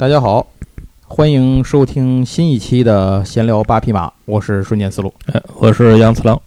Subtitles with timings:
[0.00, 0.46] 大家好，
[1.06, 5.12] 欢迎收听新一期的闲聊八匹马，我是瞬间思路。
[5.26, 6.40] 哎，我是杨次郎。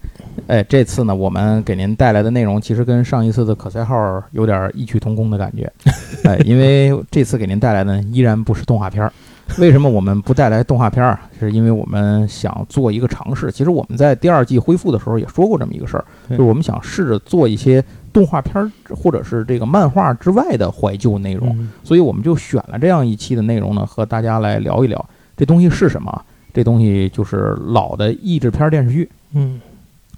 [0.48, 3.96] 哎，这次呢，我们给您带来的内容其实跟上一次的可赛号
[4.32, 5.72] 有点异曲同工的感觉。
[6.26, 9.14] 哎，因为这次给您带来的依然不是动画片儿。
[9.60, 11.20] 为什么我们不带来动画片儿？
[11.40, 13.52] 是因为我们想做一个尝试。
[13.52, 17.84] 其实我们在第二季恢复的时候也说过这么一个事儿，就是我们想试着做一些。
[18.14, 25.04] 动画片儿或者是这个漫画之外的怀旧内容，所以我们就选了这样一期的内容呢，和大家来聊一聊
[25.36, 26.24] 这东西是什么。
[26.54, 29.60] 这东西就是老的译制片电视剧，嗯，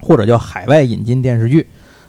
[0.00, 1.66] 或者叫海外引进电视剧。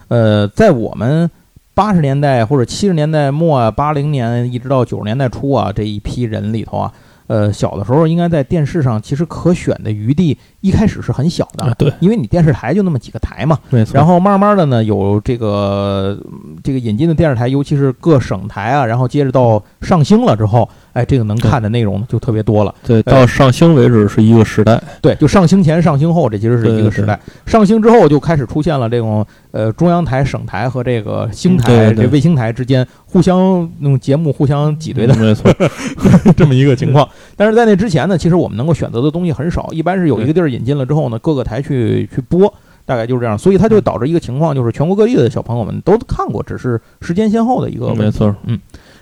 [0.08, 1.30] 呃，在我们
[1.72, 6.92] 八十年代或者七十年代末、八零年一直到九十年代初啊这一批人里头啊。
[7.26, 13.94] 呃，小的时候应该在电视上，其实可选的余地一开始是很小的，对，因为你电视台就那么几个台嘛，没错。
[13.94, 16.18] 然后慢慢的呢，有这个
[16.62, 20.68] 这个引进的电视台，尤其是各省台啊，然后接着到上星了之后。
[20.94, 22.74] 哎，这个能看的内容就特别多了。
[22.84, 24.82] 对，到上星为止是一个时代。
[25.00, 27.16] 对，就上星前、上星后，这其实是一个时代。
[27.46, 35.54] 上星之后就开始出现了这种呃中央台、省台和这个星台、这卫星台之间互相用节目互相挤兑的，没错，
[36.36, 37.08] 这么一个情况。
[37.36, 42.52] 但是在那之前呢，其实我们能够选择的东西很少，一般是有一个地儿引进了之后呢，各个台去去播，
[42.86, 43.36] 大概就是这样。
[43.38, 47.94] 所以它就导致一个情况，就是全国各地的小朋友们都看过，只是时间先后的一个。
[47.94, 48.58] 没错，嗯。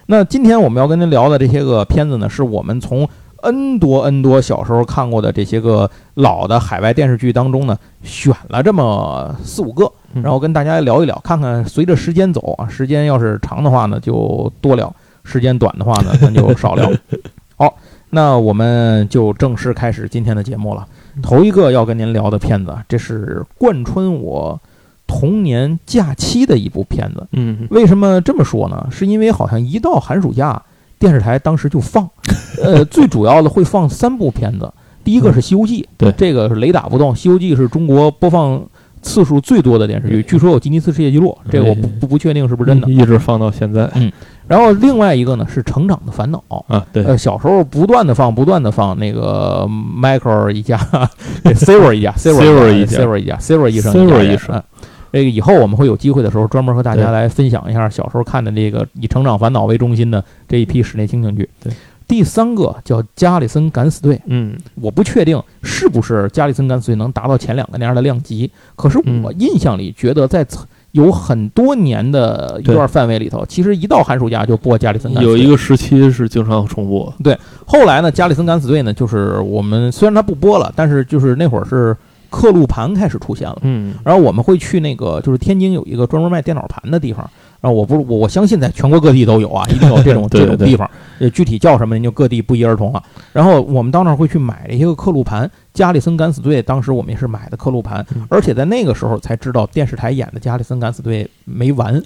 [0.09, 3.09] 那今天我们要跟您聊的这些个片子呢，是我们从
[3.43, 16.89] N 多 N 多小时候看过的这些个老的海外电视剧当中呢，选了这么四五个，然后跟大家聊一聊，看看随着时间走啊，时间要是长的话呢就多聊，时间短的话呢咱就少聊。
[17.59, 17.77] 好，
[18.11, 20.87] 那我们就正式开始今天的节目了。
[21.23, 24.61] 头一个要跟您聊的片子，这是贯穿我。
[25.09, 28.89] 童年假期的一部片子，嗯，为什么这么说呢？
[28.91, 30.61] 是因为好像一到寒暑假，
[30.99, 32.11] 电视台当时就放，
[32.61, 34.69] 呃，最主要的会放三部片子，
[35.05, 38.61] 第一个是《西游记》，对，这个是雷打不动，《西游记》是中国播放
[39.01, 44.11] 次数最多的电视剧，据说有吉尼斯世界纪录，这个我不不不确定是不是真的，一直放到现在，嗯，
[44.49, 46.43] 然后另外一个呢是《成长的烦恼》
[46.75, 50.77] 啊，对，呃，小时候不断的放，不断的放那个 Michael 一家
[51.45, 53.13] s i v e r 一家 s i v e r 一家 s i v
[53.13, 54.63] e r 一家 s i v e r 医生 s i v e r 医生。
[55.13, 61.49] 这个以后我们会有机会的时候，专门和大家来分享一下小时候看的这个以成长烦恼为中心的这一批室内情景剧。
[61.63, 61.73] 对，
[62.07, 64.17] 第三个叫《加里森敢死队》。
[64.27, 70.45] 嗯，我不确定是不是《加里森敢死队》能达到前两个那样的量级，可是我印象里觉得在
[70.97, 75.39] 有很多年的一段范围里头，其实一到寒暑假就播《加里森敢死队》。
[75.39, 77.13] 有一个时期是经常重播。
[77.23, 81.97] 对，后来呢，《加里森敢死队》呢，就是我们虽然它不播了，但是就是那会儿是。
[82.29, 87.25] 刻录盘开始出现了，嗯，然后我们会去那个，就是天津有一个专门卖电脑盘的地方，
[87.61, 90.91] 然后我不我我相信在全国各地都有啊， 一定有这种这种地方，
[91.21, 93.03] 呃，具体叫什么您就各地不一而同了。
[93.33, 95.49] 然后我们到那儿会去买一些个刻录盘。
[95.77, 102.01] 加里森敢死队，当时我们也是买的刻录盘，而且在那个时候才知道电视台演的加里森敢死队没完，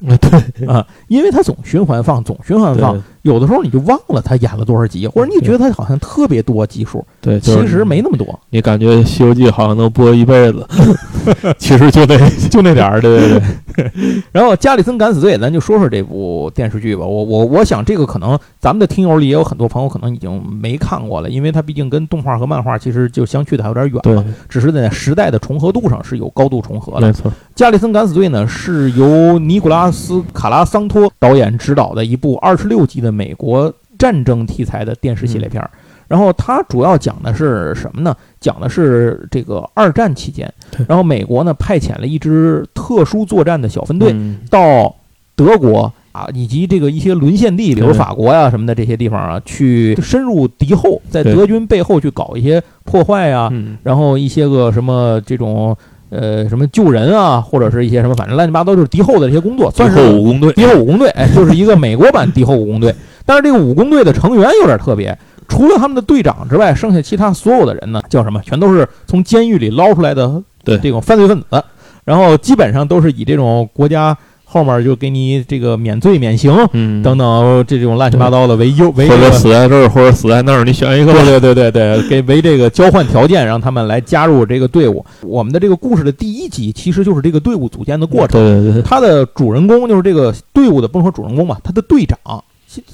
[0.58, 10.66] 对 啊，因为他总循环放，总循环放，有的时候你就忘了他演了多少集，或者你觉得他好像特别多集数，对，其实没那么多，你感觉《西游记》好像能播一辈子，
[11.56, 12.19] 其实就那
[12.50, 13.42] 就那点儿，对对对。
[14.32, 17.06] 然后加里森敢死队，咱就说说这部电视剧吧。
[17.06, 23.60] 我我我想这个可能咱们的听友里也有很多朋友可能已经没看过了，因为它毕竟跟动画和漫画其实就相去。
[23.62, 27.07] 还有点远了，只是在时代的重合度上是有高度重合的。
[27.07, 35.71] 没错，《加里森敢死队》呢是由尼古拉斯·卡拉桑托导演执导的一部二十六集的美国战争题材的电视系列片儿。
[36.09, 38.17] 然后它主要讲的是什么呢？
[38.41, 40.53] 讲的是这个二战期间，
[40.89, 44.15] 然后美国呢派遣了一支特殊作战的小分队
[44.51, 44.95] 到
[45.37, 45.93] 德国。
[46.12, 53.49] 啊，以及这个一些沦陷地，比如法国呀什么的这些地方啊，去深入敌后，在德军背后去搞一些破坏呀，
[53.85, 55.77] 然后一些个什么这种
[56.09, 60.53] 呃什么救人啊，或者是一些什么反正乱七八糟就是敌后的这些工作，算是武工队。
[60.55, 62.93] 敌后武工队，哎，就是一个美国版敌后武工队。
[63.25, 65.17] 但是这个武工队的成员有点特别，
[65.47, 68.41] 除了他们的队长之外，剩下其他所有的人呢，叫什么？
[68.45, 71.62] 全都是从监狱里捞出来的对这种犯罪分子，
[72.05, 74.17] 然后基本上都是以这种国家。
[74.52, 81.12] 后面就给你这个免罪免刑，嗯，等等这种乱七八糟的为优为或者死在这儿或者死在那儿，你选一个。
[81.12, 85.06] 对对对对对，给为这个交换条件，让他们来加入这个队伍。
[85.23, 88.41] 我们的这个故事的第一集其实就是这个队伍组建的过程。
[88.41, 92.19] 对对对，他的主人公就是这个队伍的，不能说主人公吧，他的队长，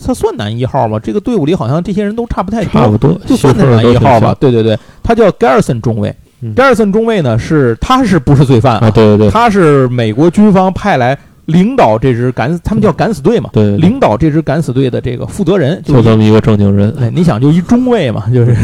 [0.05, 0.99] 他算男一号吗？
[1.03, 4.37] 这个队伍里好像这些人都差不太多，差不多，就算他男一号吧。
[4.39, 6.15] 对对对，他叫 Garrison 中尉
[6.55, 8.91] ，Garrison 中尉呢是他是不是罪犯啊？
[8.91, 11.19] 对对对，他是美国军方派来。
[11.47, 16.95] 领导这支敢，他们叫敢死队嘛，对，领导这支敢死队的这个负责人就这么一个正经人。
[16.99, 18.55] 哎，你想就一中尉嘛， 就是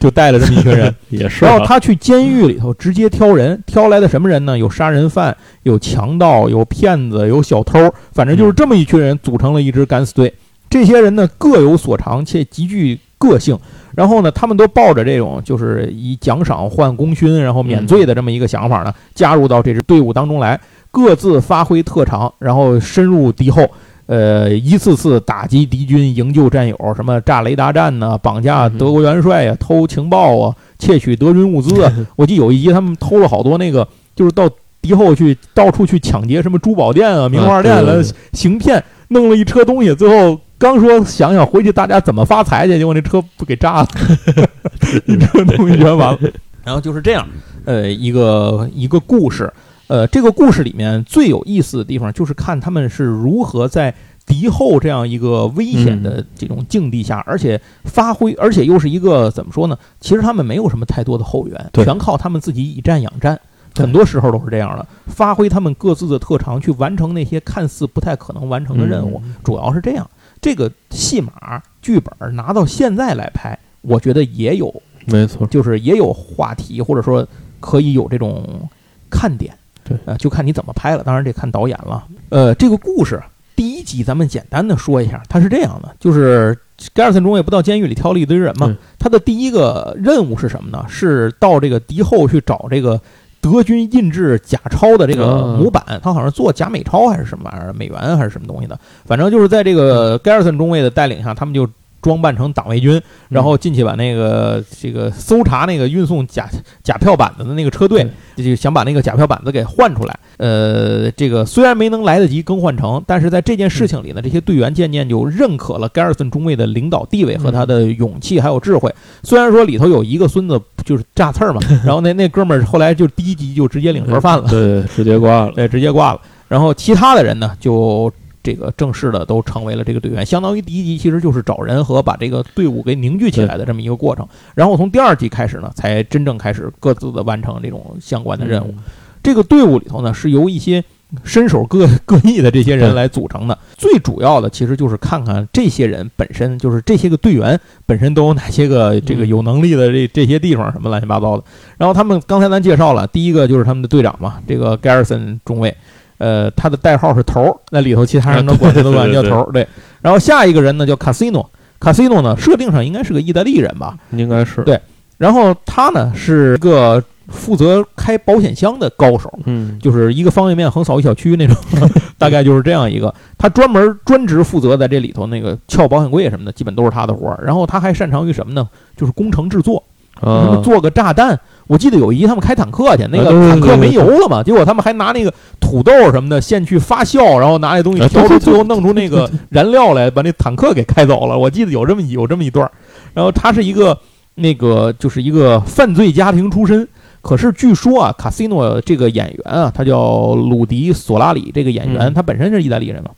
[0.00, 1.44] 就带了这么一群人， 也是。
[1.44, 4.58] 然后他去监狱里头直接挑人，挑来的什么人呢？
[4.58, 10.32] 有杀人犯，有强盗，有骗子，有小偷，反正就是这么一群人组成了一支敢死队。
[10.70, 13.56] 这些人呢各有所长，且极具个性。
[13.94, 20.58] 然后呢，他们都抱着这种就是以奖赏换功勋，然后免罪的这么一个想法呢，加入到这支队伍当中来。
[20.94, 23.68] 各自发挥特长，然后深入敌后，
[24.06, 31.92] 呃，一次次打击敌军，营救战友，什么炸雷达站呢，绑架德国元帅呀，偷情报啊，窃取德军物资啊。
[32.14, 34.48] 我记得有一集他们偷了好多那个，就是到
[34.80, 38.00] 敌后去到处去抢劫什么珠宝店啊、名画店了，
[38.32, 43.88] 行骗，弄了一车东西，最后刚说想想回去大家怎么发财去，结果那车不给炸了，
[45.06, 46.18] 一车东西全完了。
[46.62, 47.26] 然后就是这样，
[47.64, 49.52] 呃，一个一个故事。
[49.86, 53.94] 呃，这个故事里面最有意思的地方，就是看他们是如何在
[54.26, 59.78] 敌后这样一个危险的这种境地下，而且发挥，而且又是一个怎么说呢？
[60.00, 63.38] 其实他们没有什么太多的后援，全靠他们自己以战养战，
[63.74, 70.08] 很多时候都是这样的，发挥他们各自的特长去完成那些看似不太可能完成的任务，主要是这样。
[70.40, 77.26] 这个戏码剧本拿到现在来拍，我觉得也有，没错，就是也有话题，或者说
[77.60, 78.66] 可以有这种
[79.10, 79.54] 看点。
[79.84, 82.04] 对，呃，就看你怎么拍了，当然得看导演了。
[82.30, 83.22] 呃，这个故事
[83.54, 86.58] 第一集咱们简单的说一下，他是这样的，就是
[86.92, 90.84] 盖尔森中尉不到监狱里挑了一堆人嘛，他的第一个任务是什么呢？
[90.88, 93.00] 是到这个敌后去找这个
[93.40, 101.68] 德军印制假钞的这个模板，他好像做假美钞还是什么玩意儿，美元还是什么东西的，反正就是在这个 Garrison 中尉的带领下，他们就。
[102.04, 106.46] 装扮成党卫军，然后进去把那个这个搜查那个运送假
[106.82, 108.06] 假票板子的那个车队，
[108.36, 110.14] 就想把那个假票板子给换出来。
[110.36, 118.94] 呃，这个虽然没能来得及更换成，但是在这件事情里呢，这些队员渐渐就认可了盖尔森中尉的领导地位和他的勇气还有智慧。
[119.22, 126.20] 虽然说里头有一个孙子就是炸刺儿嘛， 然后那那哥们儿后来就第一集就直接领盒饭了，对，直接挂了，对，直接挂了。
[126.48, 128.12] 然后其他的人呢就。
[128.44, 134.28] 这个正式的都成为了这个队员，相当于第一集其实就是找人和把这个队伍给凝聚起来的这么一个过程。
[134.54, 138.74] 然后从第二集开始呢，才真正开始各自的完成这种相关的任务。
[139.22, 140.84] 这个队伍里头呢，是由一些
[141.24, 143.58] 身手各各异的这些人来组成的。
[143.78, 151.44] 最主要的其实就是看看这些人本身，就是这些个队员本身都有哪些个这个有能力的这这些地方什么乱七八糟的。
[151.78, 155.74] 然后他们刚才咱介绍了，第一个就是他们的队长嘛，这个 Garrison 中尉。
[156.18, 159.52] 呃，他的代号是头儿，那里头其他人都管他都管叫头儿。
[159.52, 159.66] 对，
[160.00, 161.50] 然后下一个人呢叫卡西诺，
[161.80, 163.96] 卡西诺呢设定上应该是个意大利人吧？
[164.12, 164.62] 应该是。
[164.62, 164.80] 对，
[165.18, 171.56] 然后他呢是一个负责开保险箱的高手，嗯，就是一个方便面横扫一小区那种，
[172.18, 173.12] 大概就是这样一个。
[173.38, 177.42] 他专门专职负责在这里头那个撬保险柜什么的，基本都是他的活儿。
[177.44, 178.68] 然后他还擅长于什么呢？
[178.96, 179.82] 就是工程制作，
[180.20, 181.38] 什么做个炸弹。
[181.66, 191.38] 我记得有一集他们开坦克去，那个坦克没油了嘛，结果他们还拿那个土豆什么的先去发酵，然后拿那东西调出，最后弄出那个 燃料来，把那坦克给开走了。
[191.38, 192.70] 我记得有这么有这么一段。
[193.14, 193.98] 然后他是一个
[194.34, 196.86] 那个就是一个犯罪家庭出身，
[197.22, 203.10] 可是据说啊，卡西诺这个演员啊，他叫鲁迪索拉里，这个演员他本身是意大利人嘛，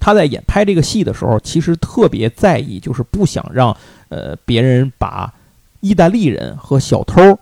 [0.00, 3.76] 他在演拍这个戏的时候，其实特别在意，就是不想让
[4.08, 5.32] 呃别人把
[5.80, 7.38] 意大利人和小偷。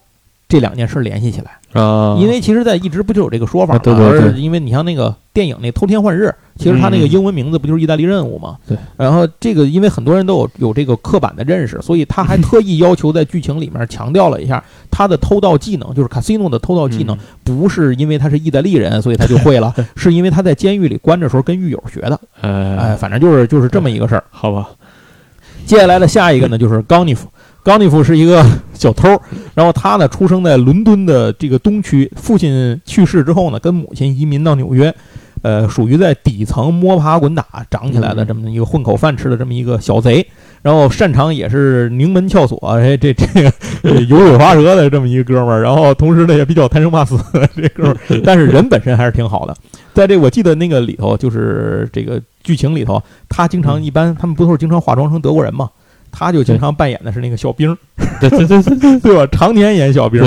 [0.48, 3.80] 这两件事联系起来啊，因为其实，在一直不就有这个说法吗？
[3.82, 4.40] 对对对。
[4.40, 6.26] 因为你像那个电影那《偷天换日》，
[6.56, 8.56] 其实它那个英文名字不就是意大利任务吗？
[8.66, 8.78] 对。
[8.96, 22.18] 然后这个，因为很多人都有有这个刻板的认识，所以他还特意要求在剧情里面强调了一下他的偷盗技能，就是卡西诺的偷盗技能，不是因为他是意大利人，所以他就会了， 是因为他在监狱里关着时候跟狱友学的。
[22.40, 24.68] 哎，反正就是就是这么一个事儿，好吧。
[25.66, 27.28] 接下来的下一个呢，就是冈尼夫。
[27.66, 29.20] 冈尼夫是一个小偷，
[29.52, 34.94] 然后他呢出生在伦敦的这个东区，父亲去世之后呢，跟母亲移民到纽约，
[35.42, 40.24] 呃，属于在底层摸爬滚打长起来的这么一个混口饭吃的这么一个小贼，
[40.62, 43.52] 然后擅长也是拧门撬锁，哎，这这个
[44.06, 47.18] 油嘴滑舌的这么一个哥们儿，然后同时呢也比较贪生怕死，
[47.56, 49.52] 这哥们儿，但是人本身还是挺好的，
[49.92, 55.68] 在这我记得那个里头，就是这个剧情里头，他经常一般他们不都是经常化妆成德国人吗？
[56.18, 57.76] 他就经常扮演的是那个小兵，
[58.18, 59.26] 对对对对 对吧？
[59.30, 60.22] 常年演小兵。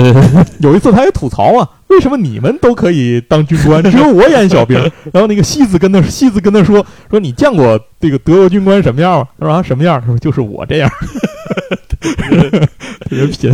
[0.60, 4.78] 有一次他还吐槽啊，为什么你们都可以当军官，只有我演小兵？
[5.12, 9.28] 然后那个戏子跟他戏子跟他说说你见过这个德国军官什么样吗？
[9.40, 10.00] 他说啊什么样？
[10.00, 10.88] 他说就是我这样，
[12.00, 13.52] 特别贫。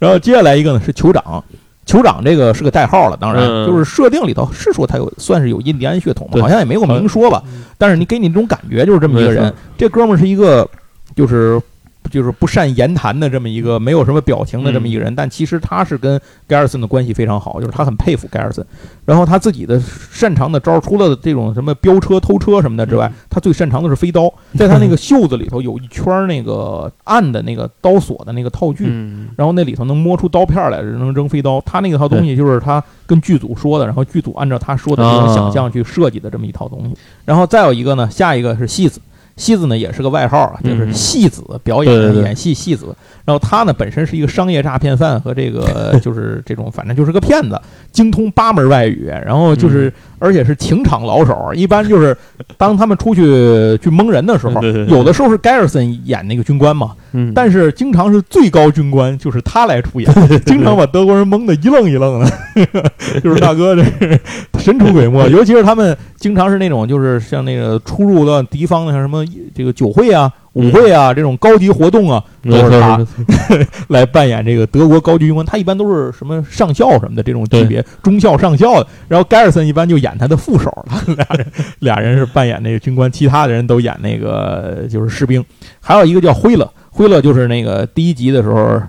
[0.00, 1.44] 然后接下来一个呢是酋长，
[1.86, 7.40] 酋长这个是个代号了，当然嗯就是设定里头是说他有算是有印第安血统好像也没有明说吧，
[7.78, 10.68] 但是你给你这种感觉就是这么一个人，这哥们儿是一个
[11.14, 11.60] 就是。
[12.10, 18.64] 就是不善言谈的这么一个没有什么表情的这么一个人，但其实他是跟盖尔森的关系非常好，就是他很佩服盖尔森。
[19.04, 24.32] 然后他自己的擅长的招儿，除了这种什么飙车、偷车什么的之外，他最擅长的是飞刀。
[24.54, 31.60] 在他那个袖子里头有一圈儿那个暗的那个刀锁的那个套具，嗯，然后那里头能摸出刀片来，能扔飞刀。
[31.60, 36.96] 他那个套东西就是他跟剧组说的，然后剧组按照他说的这种想象去设计的这么一套东西。
[37.24, 39.00] 然后再有一个呢，下一个是戏子。
[39.36, 42.94] 戏子呢也是个外号啊，就是嗯戏子表演演戏戏子。
[43.24, 47.60] 然后他呢本身是一个商业诈骗犯和这个 就是这种反正就是个骗子，
[47.92, 51.52] 精通八门外语，然后就是、而且是情场老手。
[51.54, 52.16] 一般就是
[52.56, 60.10] 当他们出去去蒙人的时候，有的时候是盖尔森演那个军官嘛，嗯，但是经常是最高军官就是他来出演，
[60.44, 62.30] 经常把德国人蒙得一愣一愣的，
[63.22, 64.20] 就是大哥这是
[64.58, 65.28] 神出鬼没。
[65.30, 72.98] 尤其是他们经常是那种就是像那个出入到敌方的像什么这个酒会啊、舞会啊这种高级活动啊，都是他
[73.88, 75.44] 来扮演这个德国高级军官。
[75.44, 78.86] 他一般都是什么上校什么的这种级别，中校、上校的。
[79.06, 81.46] 然后盖尔森一般就演他的副手了， 俩人
[81.80, 85.44] 俩人是扮演那个军官，其他的人都演那个就是士兵。
[85.78, 88.80] 还有一个叫辉勒，辉勒就是那个第一集的时候，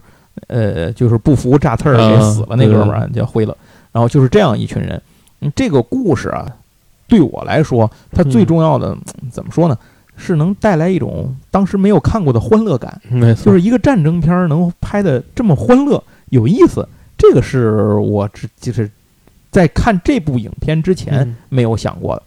[0.47, 3.53] 呃，就是不服炸刺儿给死了那哥们儿叫辉勒。
[3.91, 5.01] 然后就是这样一群人。
[5.41, 6.45] 嗯，这个故事啊，
[7.09, 8.95] 对我来说，它最重要的、
[9.29, 9.77] 怎么说呢？
[10.17, 16.85] 是能带来一种当时没有看过的欢乐感，没错，就是一个战争片儿能拍的这么欢乐有意思，
[17.17, 18.89] 这个是我只就是
[19.51, 21.35] 在看这部影片之前嗯。
[21.49, 22.23] 没有想过的。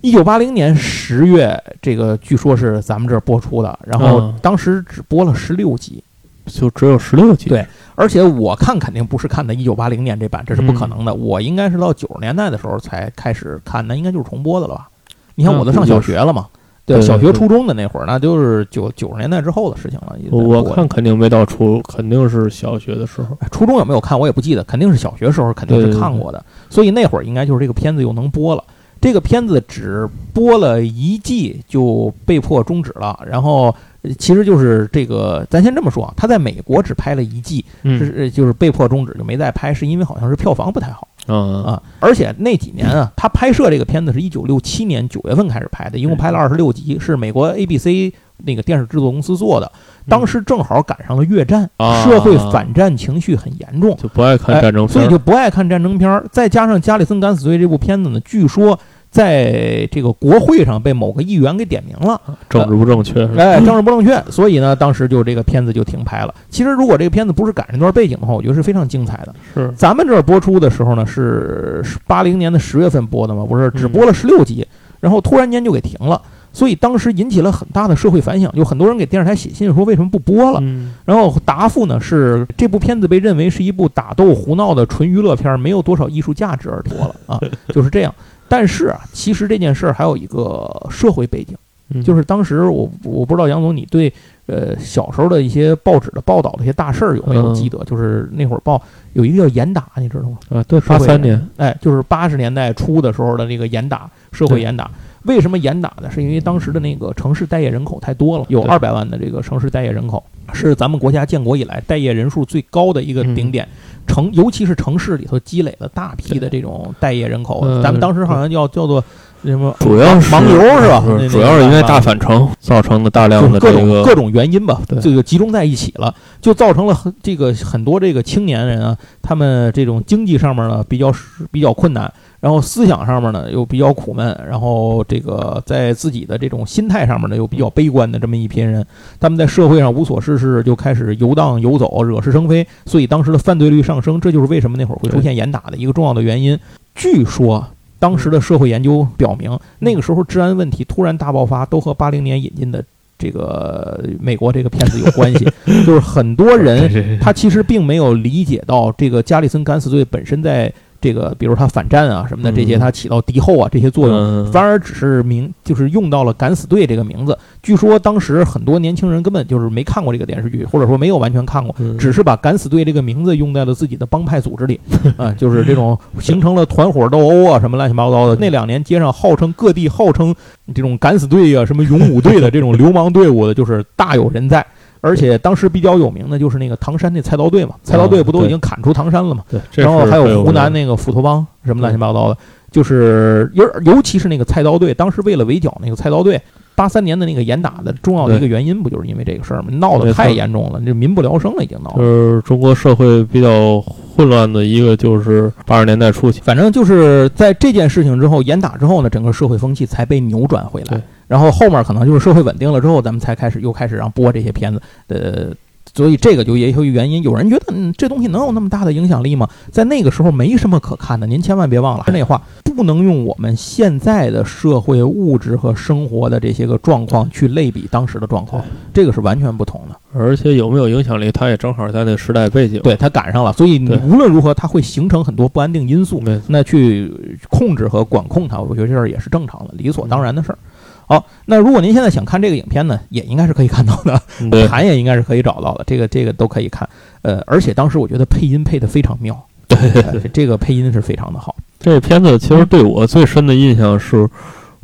[0.00, 6.02] 一九八零年十月，这个据说是咱们这儿播出的，然后嗯当时只播了十六集，
[6.46, 11.14] 就只有十六集，对而且我看肯定不是看的一九八零年这版，这是不可能的。
[11.14, 14.88] 我应该是到九十年代的时候才开始看，那应该就是重播的了吧？
[15.36, 20.16] 你看我都上小学了嘛，对，对小学初中的那会儿，那就是九九十年代之后的事情了。
[20.30, 23.36] 我看肯定没到初，肯定是小学的时候。
[23.40, 28.62] 哎初中有没有看我也不记得，肯定是小学时候肯定是看过的，所以那会儿应该就是这个片子又能播了。
[29.00, 41.82] 这个片子只播了一季就被迫终止了，然后呃其实就是这个，咱先这么说啊，他在美国只拍了一季，嗯是呃就是被迫终止就没再拍，是因为好像是票房不太好啊啊。
[42.00, 49.70] 而且那几年啊，他拍摄这个片子是一九六七年九月份开始拍的，一共拍了二十六集，是美国 ABC 那个电视制作公司做的。
[50.08, 56.24] 当时正好赶上了越战，啊社会反战情绪很严重，就不爱看战争哎，所，以就不爱看战争片儿。
[56.30, 58.78] 再加上《加里森敢死队》这部片子呢，据说
[59.14, 63.24] 在这个国会上被某个议员给点名了，政治不正确。
[63.36, 66.34] 哎，政治不正确，所以呢，当时就这个片子就停拍了。
[66.50, 69.32] 其实如果这个片子不是赶上这段背景的话，我觉得是非常精彩的。
[69.54, 74.66] 是咱们这儿播出的时候呢，是八零年的十月份播的嘛，不是只播了十六集，
[74.98, 76.20] 然后突然间就给停了。
[76.52, 80.58] 所以当时引起了很大的社会反响，有很多人给电视台写信说为什么不播了。
[80.60, 87.40] 嗯然后答复呢是这部片子被认为是一部打斗胡闹的纯娱乐片，没有多少艺术价值而脱了啊，
[87.70, 88.12] 就是这样。
[88.48, 91.56] 但是啊，其实这件事儿还有一个社会背景，
[91.90, 94.12] 嗯就是当时我我不知道杨总你对
[94.46, 97.82] 呃小时候的一些报纸的报道的一些大事儿有没有嗯记得？
[97.84, 98.80] 就是那会儿报
[99.14, 100.38] 有一个叫严打，你知道吗？
[100.50, 104.90] 啊，对，八三年，哎，就是八十年代初的时候的那个严打，社会严打。
[105.22, 106.10] 为什么严打呢？
[106.10, 110.22] 是因为当时的那个城市待业人口太多了，有二百万的这个城市待业人口，
[110.52, 113.66] 是咱们国家建国以来待业人数最高的一个顶点。
[114.06, 119.02] 城，尤其是城市里头积累了大批的这种待业人口，呃咱们当时好像叫叫做
[119.42, 121.04] 什么主要是盲流是吧？
[121.28, 131.12] 主要是因为大返城造成的大量的各的这个种各种原因吧，对这个集中在一起了，就造成了很这个很多这个青年人啊，他们这种经济上面呢比较
[131.50, 132.10] 比较困难，
[132.44, 138.84] 然后思想上面呢又比较苦闷，然后这个在自己的这种心态上面呢又比较悲观的这么一批人，
[139.18, 146.58] 他们在社会上无所事事，就开始游荡游走，惹是生非，所以当时的犯罪率上升，这就是为什么那会儿会出现严打的一个重要的原因。
[146.94, 147.66] 据说。
[148.00, 152.84] 当时的社会研究表明，那个时候治安问题突然大爆发，都和八零年引进的
[153.16, 155.48] 这个美国这个骗子有关系。
[155.86, 160.70] 就是很多人他其实并没有理解到这个加里森敢死队本身在
[161.04, 167.36] 这个，比如他反战啊什么的这些，嗯他起到敌后啊这些作用，嗯反而只是名就是用到了敢死队这个名字。
[167.62, 174.80] 据说当时很多年轻人根本就是没看过这个电视剧，或者说没有完全看过，嗯只是把敢死队这个名字用在了自己的帮派组织里，
[175.18, 178.34] 啊，就是这种形成了团伙斗殴啊，什么乱七八糟的。
[178.36, 180.34] 那两年街上号称各地号称
[180.74, 184.64] 这种敢死队啊、什么勇武队的这种流氓队伍的，就是大有人在。
[185.04, 189.44] 而且当时比较有名的就是那个唐山那菜刀队嘛，菜刀队不都已经砍出唐山了嘛？
[189.50, 192.38] 对，然后还有湖南那个斧头帮什么乱七八糟的，
[192.70, 196.40] 就是尤尤其是那个菜刀队，当时为了围剿那个菜刀队，
[196.74, 199.68] 八三年的那个严打的重要的一个原因，不就是因为这个事儿吗？
[199.72, 202.02] 闹得太严重了，这民不聊生了，已经闹就。
[202.02, 206.40] 是中国社会比较混乱的一个，就是八十年代初期。
[206.42, 211.02] 反正就是在这件事情之后，严打之后呢，整个社会风气才被扭转回来对。
[211.26, 214.80] 然后后面可能就是社会稳定了之后，咱们才开始又开始让播这些片子。
[215.08, 215.54] 呃，
[215.94, 217.22] 所以这个就也有原因。
[217.22, 219.48] 有人觉得，嗯，这东西能有那么大的影响力吗？
[219.70, 221.26] 在那个时候没什么可看的。
[221.26, 222.42] 您千万别忘了，那话
[222.74, 228.60] 不能用我们现在的社会物质和生活的这些个状况去类比当时的状况，
[228.92, 229.96] 这个是完全不同的。
[230.12, 232.80] 而且有没有影响力，它也正好在那时代背景。
[232.82, 236.20] 对，它赶上了，所以你无论如何，它会形成很多不安定因素。
[236.20, 237.12] 没错那去
[237.48, 240.58] 控制和管控它，我觉得这事儿也是正常的、理所当然的事儿。
[241.06, 246.88] 好，那如果您现在想看这个影片呢，也应该是可以看到的，嗯 对盘也应该是可以找到的，这个这个都可以看。
[247.22, 251.54] 呃，而且当时我觉得配音配得非常妙，对呃这个配音是非常的好。
[251.80, 254.28] 这片子其实对我最深的印象是，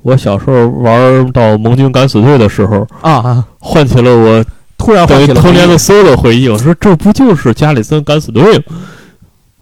[0.02, 3.46] 我小时候玩到盟军敢死队的时候，啊啊！
[3.58, 4.44] 唤起了我
[4.76, 6.48] 突然回忆童年的所有的回忆。
[6.48, 8.64] 我说这不就是加里森敢死队吗？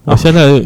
[0.04, 0.60] 我啊现在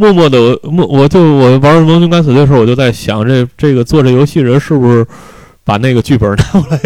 [0.00, 5.06] 默默的默，我就我玩盟军敢死队的时候，我就在想，这这个做这游戏人是不是
[5.62, 6.80] 把那个剧本拿过来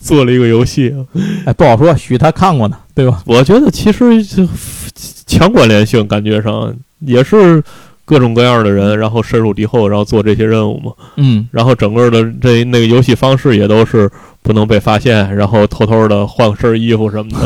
[0.00, 0.98] 做了一个游戏啊？
[1.46, 3.22] 哎，不好说，许他看过呢，对吧？
[3.24, 4.48] 我觉得其实就
[5.26, 7.62] 强关联性，感觉上也是
[8.04, 10.92] 各种各样的人，然后深入敌后，然后做这些任务嘛。
[11.16, 14.10] 嗯，然后整个的这那个游戏方式也都是
[14.42, 17.38] 不能被发现，然后偷偷的换身衣服什么的，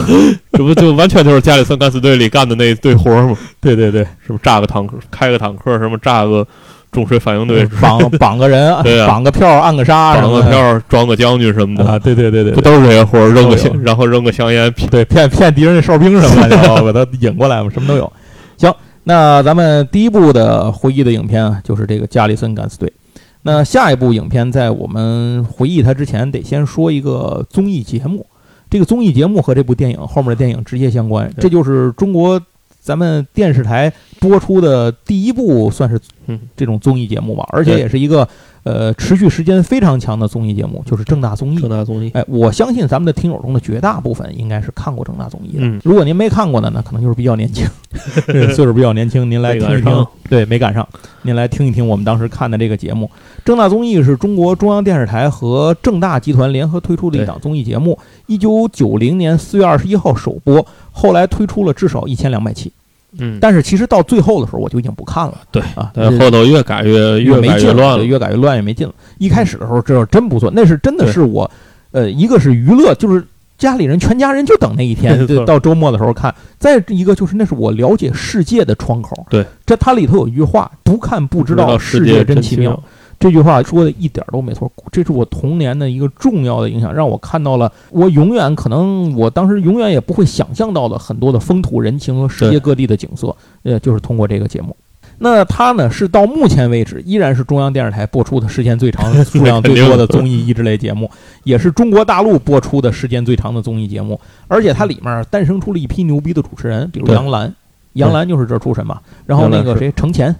[0.52, 3.36] 这不就完全就是加里森敢死队里干的那堆活儿吗？
[3.60, 6.44] 对对对，什么炸个坦克、开个坦克，什么炸个
[6.90, 13.28] 重水反应堆，绑绑个人， 对啊绑个票，按个杀，绑个票、装个将军什么的，啊，对对对对不，都是这些活儿？
[13.28, 18.10] 扔个香，然后扔个香烟，对，骗骗敌人的哨兵什么的， 然后把他引过来嘛，什么都有。
[18.56, 18.74] 行，
[19.08, 22.92] 那咱们第一部的回忆的影片啊，就是这个《加里森敢死队》。
[23.40, 28.26] 那下一部影片，在我们回忆它之前，得先说一个综艺节目。
[28.68, 32.38] 这个综艺节目和这部电影后面的电影直接相关，这就是中国
[32.78, 33.90] 咱们电视台
[34.20, 38.28] 播出的第一部算是嗯这种综艺节目吧，而且也是一个
[38.62, 41.68] 呃持续时间非常强的综艺节目，就是正大综艺正。
[41.68, 42.10] 大综艺。
[42.14, 45.60] 哎，我相信咱们的听友中的绝大部分应该是看过正大综艺的。
[45.60, 47.66] 嗯如果您没看过的呢，可能就是比较年轻，
[48.54, 50.06] 岁数比较年轻，您来听一听。
[50.28, 50.86] 对，没赶上，
[51.22, 53.10] 您来听一听我们当时看的这个节目。
[53.44, 62.72] 正大综艺是中国中央电视台和正大集团联合推出的一档综艺节目，一九九零年四月二十一号首播，后来推出了至少一千两百期。
[63.16, 65.38] 嗯，但是其实到最后的时候，我就已经不看了。
[65.50, 68.94] 对啊，但后头越改越越没劲了，越改越乱，越没劲了。
[69.18, 71.50] 一开始的时候，这真不错，那是真的是我，
[71.92, 73.24] 呃，一个是娱乐，就是
[73.56, 79.26] 家里人全家人就等那一天 对，到周末的时候看；再一个就是那是我了解世界的窗口。
[79.30, 82.80] 对，这它里头有一句话：“不看不知道世界真奇妙。”。
[83.18, 94.76] 这句话说的一点都没错，这是我童年的一个重要的影响，让我看到了我永远可能我当时永远也不会想象到的很多的风土人情和世界各地的景色，呃，就是通过这个节目。
[95.20, 101.10] 那它呢是到目前为止依然是中央电视台播出的时间最长、数量最多的综艺益智类节目，
[101.42, 104.20] 也是中国大陆播出的时间最长的综艺节目。
[104.46, 107.52] 而且它里面诞生出了一批牛逼的主持人，比如杨澜，
[107.94, 109.00] 杨澜就是这儿出身嘛。
[109.26, 110.32] 然后那个谁程前，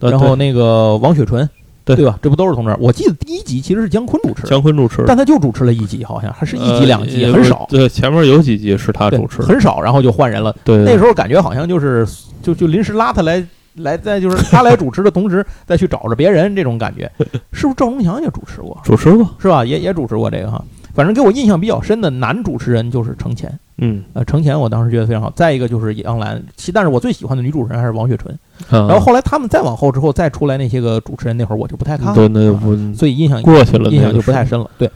[0.00, 1.46] 呃然后那个王雪纯，
[1.84, 2.18] 对对吧？
[2.22, 2.76] 这不都是从这儿？
[2.80, 10.54] 我记得第一集其实是姜昆主持的，姜昆主持，但他就主持了一集，好像还是一集两集，呃很少，对，前面有几集是他主持，很少，然后就换人了。
[10.64, 12.06] 对，那时候感觉好像就是
[12.42, 13.44] 就就临时拉他来
[13.74, 17.10] 来，在就是他来主持的同时再去找着别人这种感觉，
[17.52, 18.80] 是不是赵忠祥也主持过？
[18.82, 19.64] 主持过，是吧？
[19.64, 20.64] 也也主持过这个哈。
[20.94, 25.30] 反正给我印象比较深的男主持人就是程前，嗯，呃，程前我当时觉得非常好。
[25.34, 28.38] 再一个就是杨澜，其但是我最喜欢的女主持人还是王雪纯。
[28.68, 34.70] 然然后后来他们再往后之后再出来那些个主持人，那会儿我就不太看了，对，那不所以印象过去了，印象就不太深了。
[34.78, 34.88] 对，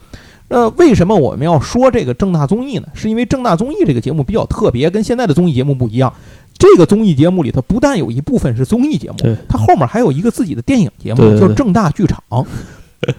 [0.47, 2.87] 那，为什么我们要说这个正大综艺呢？
[2.93, 6.13] 是因为正大综艺这个节目比较特别，跟现在的综艺节目不一样。
[6.57, 12.21] 这个综艺节目里头不但有一部分是综艺节目，它后面还有一个自己的电影节目，叫正大剧场。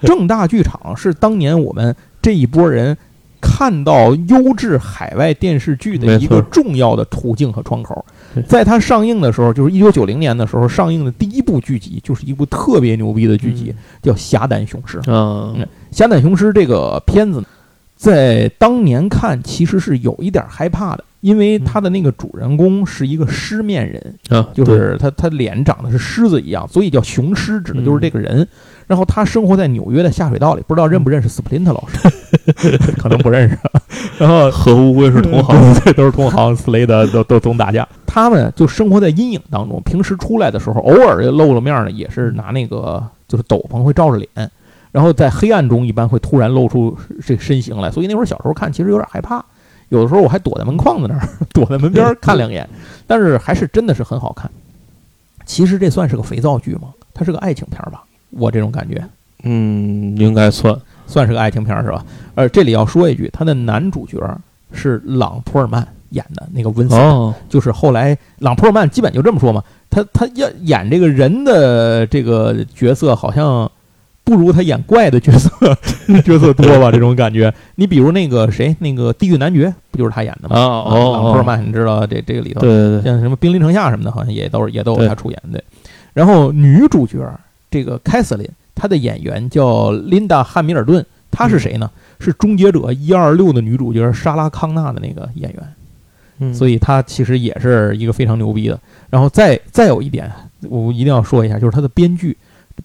[0.02, 2.96] 正大剧场是当年我们这一波人
[3.40, 8.04] 看到优质海外电视剧的一个重要的途径和窗口。
[8.46, 14.98] 在它上映的时候，就是一九九零年的时候上映的第一部剧集，就是一部特别牛逼的剧集，叫《侠胆雄狮》。
[15.12, 17.46] 啊，嗯《侠胆雄狮》这个片子呢，
[17.96, 28.46] 在当年看其实是有一点害怕的，因为他的那个主人公是一个狮面人，啊，就是他他脸长得是狮子一样，所以叫雄狮，指的就是这个人。
[28.86, 32.10] 然后他生活在纽约的下水道里，不知道认不认识斯普林特老师，
[32.98, 33.56] 可能不认识。
[34.18, 37.86] 然后 和乌龟是同行，对，都是同行，斯雷德都都总打架。
[38.04, 44.50] 他们就生活在阴影当中，平时出来的时候，偶尔露了面呢，也是拿那个就是斗篷会罩着脸，
[44.90, 47.92] 然后在黑暗中一般会突然露出这个身形来。
[47.92, 49.44] 所以那会儿小时候看，其实有点害怕。
[49.90, 52.68] 有的时候我还躲在门框子那儿， 躲在门边看两眼，
[53.06, 54.50] 但是还是真的是很好看。
[55.44, 56.88] 其实这算是个肥皂剧吗？
[57.12, 58.02] 它是个爱情片吧？
[58.30, 59.04] 我这种感觉，
[59.42, 60.74] 嗯，应该算
[61.06, 62.04] 算是个爱情片是吧？
[62.36, 64.18] 呃，这里要说一句，他的男主角
[64.72, 73.68] 是朗普尔曼演的那个温森，哦，就是后来朗普尔曼基本就这么说嘛，他他要演这个人的这个角色，好像
[74.36, 75.50] 不如他演怪的角色
[76.24, 76.90] 角色多吧？
[76.90, 77.52] 这种感觉。
[77.74, 80.56] 你比如那个谁，那个《地狱男爵》不就是他演的吗？
[80.56, 85.62] 啊哦，朗普尔曼，你知道这这个里头，对对对，像什么《兵临城下》什么的，好像也都是也都有他出演的。
[86.14, 87.18] 然后女主角。
[87.72, 91.88] 这个凯瑟琳，她的演员叫琳达·汉密尔顿，她是谁呢？
[92.18, 95.62] 是《终结者》一二六的女主角莎拉·康纳的那个演员，
[96.40, 98.76] 嗯，所以她其实也是一个非常牛逼的。
[99.08, 100.28] 然后再再有一点，
[100.68, 102.36] 我一定要说一下，就是她的编剧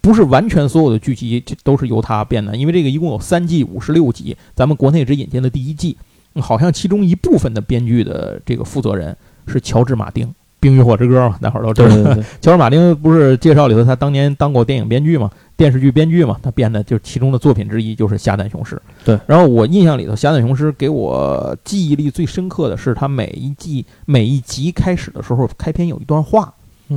[0.01, 5.95] 不是完全所有的剧集都是由他编的，因为这个一共有三季五十六集，咱们国内只引进了第一季，
[6.35, 9.15] 好像其中一部分的编剧的这个负责人
[9.47, 10.27] 是乔治·马丁。
[10.67, 12.15] 《冰与火之歌》嘛，大伙儿都知道。
[12.41, 18.75] 乔治·马丁不是介绍里头，他当年当过电影编剧嘛，电视剧编剧嘛，他编的就是其中的作品之一就是《侠胆雄狮》。
[19.05, 19.19] 对。
[19.27, 26.51] 然后我印象里头，《侠胆雄狮》给我记忆力最深刻的是，他每一季每一集开始的时候，开篇有一段话，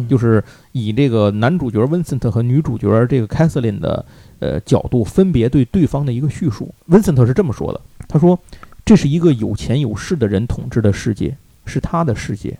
[0.09, 4.05] 就是以这个男主角温森特和女主角这个凯瑟琳的
[4.38, 6.74] 呃角度，分别对对方的一个叙述。
[6.87, 8.38] 温森特是这么说的：“他说，
[8.85, 12.59] 这是一个有钱有势的人统治的世界，是他的世界。”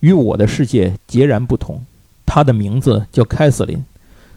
[0.00, 1.82] 与我的世界截然不同。
[2.26, 3.82] 他的名字叫凯瑟琳。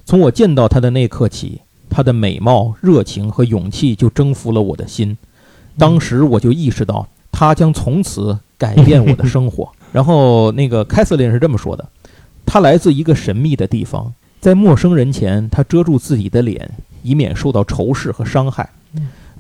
[0.06, 5.18] 从我见到他的那刻起，他的美貌、热情和勇气就征服了我的心。
[5.78, 9.70] 当时我就意识到，他将从此改变我的生活。
[9.92, 11.88] 然后，那个凯瑟琳是这么说的
[12.48, 16.72] ：“她来自一个神秘的地方，在陌生人前，他遮住自己的脸，
[17.04, 18.68] 以免受到仇视和伤害。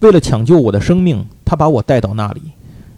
[0.01, 2.41] 为了抢救我的生命，他把我带到那里。”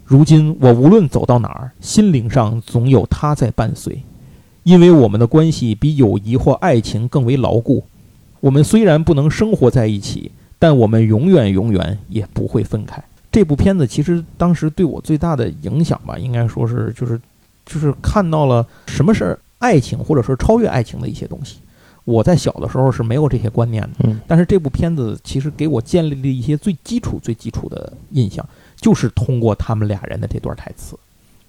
[0.04, 4.02] 如今我无论走到哪儿，心灵上总有他在伴随，
[4.64, 7.84] 因为我们的关系比友谊或爱情更为牢固。
[8.40, 13.00] 我们虽然不能生活在一起，但我们永远永远也不会分开。
[13.30, 17.20] 这部片子其实当时对我最大的影响吧，应该说是就是
[17.64, 21.60] 就是看到了什么是爱情，或者说超越爱情的一些东西。
[22.04, 28.44] 我在小的时候是没有这些观念的，但是这部片子其实给我建立了一些最基础、最基础的印象。
[28.76, 30.96] 就是通过他们俩人的这段台词，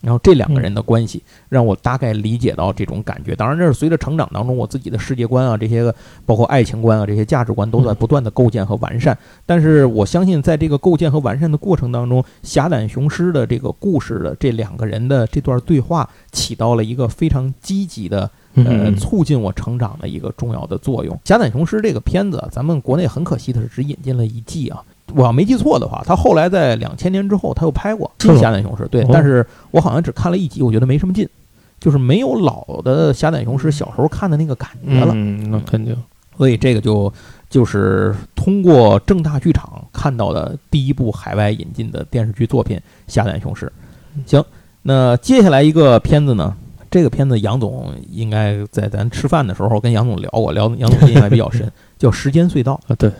[0.01, 3.35] 然后这两个人的关系让我大概理解到这种感觉。
[3.35, 5.93] 当然，这是随着成长当中我自己的世界观啊，这些个
[6.25, 9.17] 包括爱情观啊，这些价值观都在不断的构建和完善。
[9.45, 21.17] 但是我相信，在这个构建和完善的过程当中，侠胆雄狮的这个故事的这两个人的这段对话，起到了一个非常积极的呃促进我成长的一个重要的作用。
[21.25, 24.83] 侠胆雄狮这个片子，咱们国内很可惜的是只引进了一季啊。
[25.15, 28.83] 我要没记错的话，他后来在两千年之后，他又拍过《新侠胆雄狮》。
[28.87, 31.27] 对，但是我好像只看了一集，我觉得没什么劲，
[31.79, 35.11] 就是没有老的《侠胆雄狮》小时候看的那个感觉了。
[35.15, 35.95] 嗯，那肯定。
[36.37, 37.11] 所以这个就
[37.49, 43.71] 就是通过正大剧场看到的第一部海外引进的电视剧作品《侠胆雄狮》。
[44.29, 44.43] 行，
[44.81, 46.55] 那接下来一个片子呢？
[46.89, 52.95] 这个片子杨总应该在咱吃饭的时候跟杨总聊过，聊杨总印象还比较深， 叫《时间隧道》啊。
[52.99, 53.09] 对。《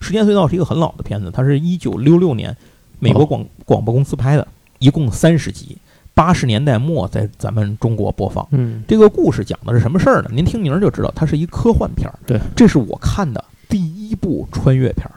[0.00, 2.56] 时间隧道》是一个很老的片子，它是一九六六年
[2.98, 4.46] 美国广广播公司拍的，
[4.78, 5.76] 一共三十集，
[6.14, 8.46] 八十年代末在咱们中国播放。
[8.50, 10.30] 嗯，这个故事讲的是什么事儿呢？
[10.32, 12.18] 您听名儿就知道，它是一科幻片儿。
[12.26, 15.12] 对，这是我看的第一部穿越片儿。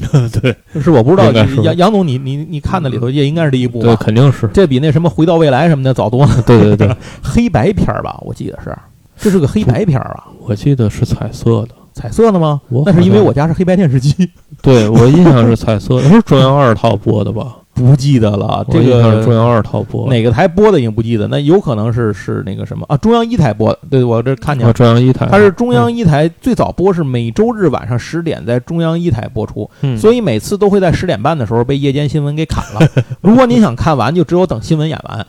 [0.40, 3.86] 对，是我不知道杨杨总，你你你看的里头也应该是第一部吧？
[3.86, 4.48] 对，肯定是。
[4.48, 6.42] 这比那什么《回到未来》什么的早多了。
[6.46, 8.74] 对对对， 黑白片儿吧，我记得是，
[9.18, 10.28] 这是个黑白片儿啊。
[10.40, 11.74] 我记得是彩色的。
[12.00, 12.60] 彩色的吗？
[12.86, 14.14] 那是因为我家是黑白电视机。
[14.62, 17.56] 对我印象是彩色，的， 是中央二套播的吧？
[17.72, 22.96] 不记得了，这个中央二套播哪个台播的已经不记得，那有可能是是那个什么啊？
[22.96, 23.78] 中央一台播的。
[23.88, 32.86] 对我这看见了，中央一台，它是中央一台最早播是每周日晚上十点在中央一台播出，所以每次都会在十点半的时候被夜间新闻给砍了。
[33.22, 35.26] 如果您想看完，就只有等新闻演完。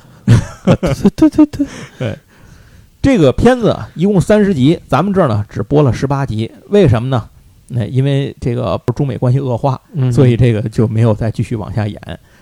[0.65, 1.45] 对对对
[1.99, 2.17] 对。
[3.01, 7.27] 这个片子一共三十集，咱们这儿呢只播了十八集，为什么呢？
[7.69, 9.79] 那因为这个中美关系恶化，
[10.11, 11.99] 所以这个就没有再继续往下演。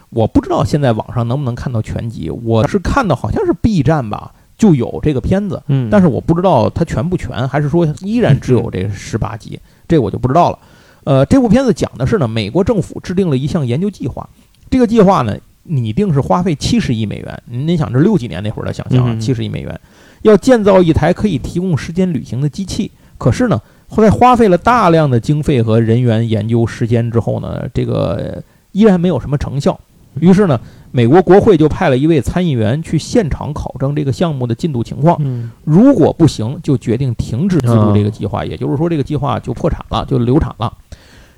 [0.10, 10.60] 我不知道现在网上能不能看到全集，我是看到好像是 B 站吧就有这个片子，嗯，但是我不知道它全不全，还是说依然只有这十八集， 这我就不知道了。
[11.06, 14.28] 呃，这部片子讲的是呢，美国政府制定了一项研究计划，
[14.70, 17.44] 这个计划呢拟定是花费七十亿美元。
[17.46, 19.80] 您想，这六几年那会儿的想象啊，嗯七十亿美元
[20.22, 22.92] 要建造一台可以提供时间旅行的机器。
[23.18, 29.80] 可是呢，后来花费了大量的经费和人员研究时间之后呢，这个依然没有什么成效。
[30.20, 30.60] 于是呢，
[30.92, 35.18] 美国国会就派了一位参议员去现场考证这个项目的进度情况。
[35.20, 40.74] 嗯如果不行，就决定停止资助这个计划，也就是说，这个计划就破产了，就流产了。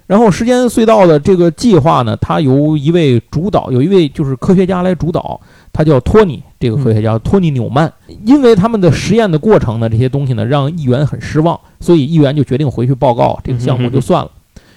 [0.07, 5.39] 然后，时间隧道的这个计划呢，它由一位主导，有一位就是科学家来主导，
[5.71, 7.91] 他叫托尼，这个科学家、托尼纽曼。
[8.25, 14.31] 因为他们的实验的过程呢，这些东西呢，让议员很失望，所以议员就决定回去报告这个项目就算了。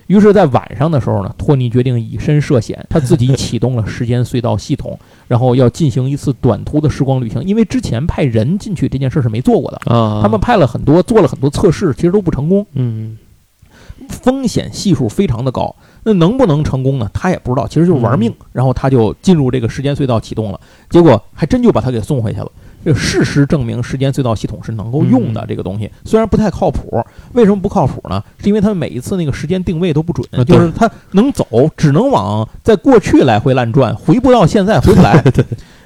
[0.06, 7.42] 于是，在晚上的时候呢，托尼决定以身涉险，他自己启动了时间隧道系统， 然后要进行一次短途的时光旅行。
[7.42, 13.16] 因为之前派人进去这件事是没做过的，啊，他们派了很多，做了很多测试，其实都不成功，嗯
[14.08, 15.74] 风险系数非常的高。
[16.04, 17.10] 那能不能成功呢？
[17.12, 18.32] 他也不知道，其实就是玩命。
[18.52, 22.50] 然后他就进入这个时间隧道启动了，结果还真就把他给送回去了。
[22.84, 25.40] 这个事实证明，时间隧道系统是能够用的。
[25.40, 28.22] 嗯这个东西虽然不太靠谱，为什么不靠谱呢？
[28.38, 35.18] 是因为他们每一次那个时间定位都不准，就是他能走，只能往在过去来回乱转，回不到现在，回不来。
[35.22, 35.42] 对，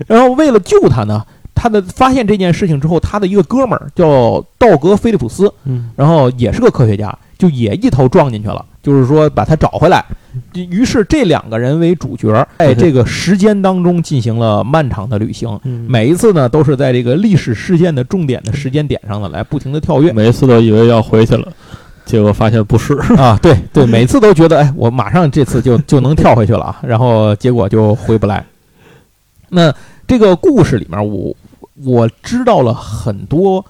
[0.08, 1.24] 然后为了救他呢，
[1.60, 10.04] 他的发现这件事情之后，他的一个哥们儿叫道格·菲利普斯，嗯然后也是个科学家，就也一头撞进去了，就是说把他找回来。
[10.54, 15.58] 于是这两个人为主角，在这个时间当中进行了漫长的旅行。
[15.64, 21.52] 嗯，每一次呢，都是在这个历史事件的重点的时间点上呢，来不停的跳跃每一次都以为要回去了，
[22.04, 22.94] 结果发现不是。
[23.16, 28.44] 啊，对对，每次都觉得，哎，我马上这次就 就能跳回去了啊，然后结果就回不来。
[29.48, 29.74] 那
[30.06, 31.34] 这个故事里面，我
[31.84, 33.64] 我知道了很多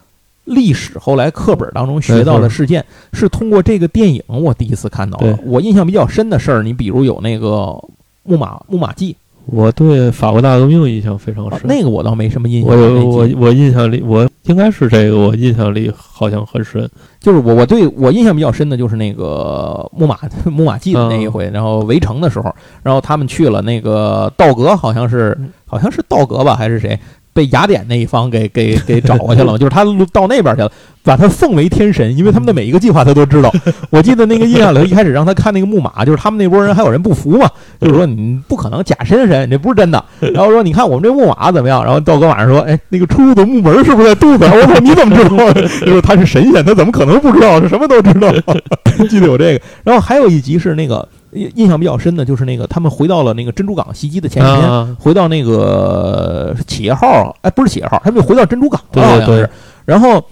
[0.44, 3.28] 历史，后来课本当中学到的事件，是。
[3.28, 5.38] 通过这个电影我第一次看到的。
[5.44, 7.78] 我印象比较深的事儿，你比如有那个
[8.22, 9.14] 木马木马记，
[9.46, 12.70] 我对法国大革命印象非常深，啊那个我倒没什么印象。
[12.70, 16.88] 我我我印象里，我应该是这个，我印象里好像很深。
[17.20, 20.16] 就是我我对我印象比较深的就是那个木马
[20.46, 25.52] 木马记的那一回，然后围城的时候，然后他们去了那个道格，好像是嗯。
[25.70, 26.98] 好像是道格吧，还是谁
[27.38, 30.72] 被雅典那一方给给给找过去了，就是他到那边去了，
[31.04, 33.48] 把他奉为天神，因为他们的每一个计划他都知道。
[33.90, 37.48] 我记得那个印象里，一开始让他看那个木马，就是他们那波人还有人不服嘛，
[37.80, 40.04] 就是说你不可能假神神，你这不是真的。
[40.18, 41.84] 然后说你看我们这木马怎么样？
[41.84, 44.58] 然后道哥晚上说，哎，那个出入的木门是不是在肚子上？
[44.58, 45.52] 我说你怎么知道？
[45.86, 47.60] 就是他是神仙，他怎么可能不知道？
[47.62, 48.32] 是什么都知道。
[49.08, 49.60] 记得有这个。
[49.84, 59.50] 然后还有一集是那个印印象比较深的，就是那个他们回到了那个珍珠港袭击的前一天，啊，回到那个企业号，哎，不是企业号，他们就回到珍珠港了，对对对好像是。
[59.84, 60.22] 然后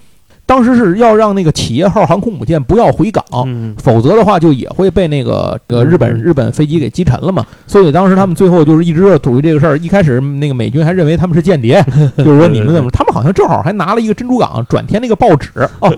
[0.44, 3.24] 当时是要让那个企业号航空母舰不要回港。
[3.46, 7.44] 嗯，否则的话，就也会被那个呃日本嗯日本飞机给击沉了嘛。
[7.66, 9.76] 所以当时他们最后就是一直是处于这个事儿。
[9.78, 11.84] 一开始那个美军还认为他们是间谍，
[12.16, 12.90] 就是说你们怎么？
[12.90, 15.92] 他们好像正好还拿了一个珍珠港转天那个报纸哦。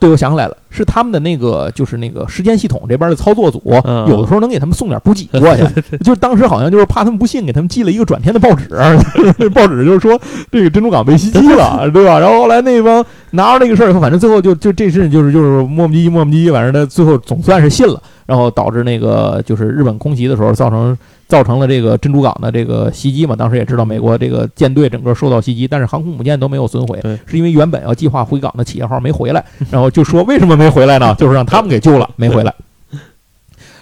[0.00, 5.62] 对，我想起来了，是他们的那个，就是那个时间系统这边的操作组，嗯有的时候能给他们送点补给过去。
[6.02, 8.68] 就是当时好像就是怕他们不信，给他们寄了一个转天的报纸，
[9.50, 10.18] 报纸就是说
[10.50, 12.18] 这个珍珠港被袭击了，对吧？
[12.18, 23.34] 然后后来那帮拿着这个事儿以后，反正最后就就这事就是就是磨磨唧唧磨磨唧唧，反正他最后总算是信了，然后导致那个就是日本空袭的时候造成造成了这个珍珠港的这个袭击嘛。
[23.34, 31.12] 当时也知道美国这个舰队整个受到袭击，但是航空母舰都没有损毁，是因为原本要计划回港的企业号没回来， 然后就说为什么没回来呢？
[31.16, 32.54] 就是让他们给救了，没回来。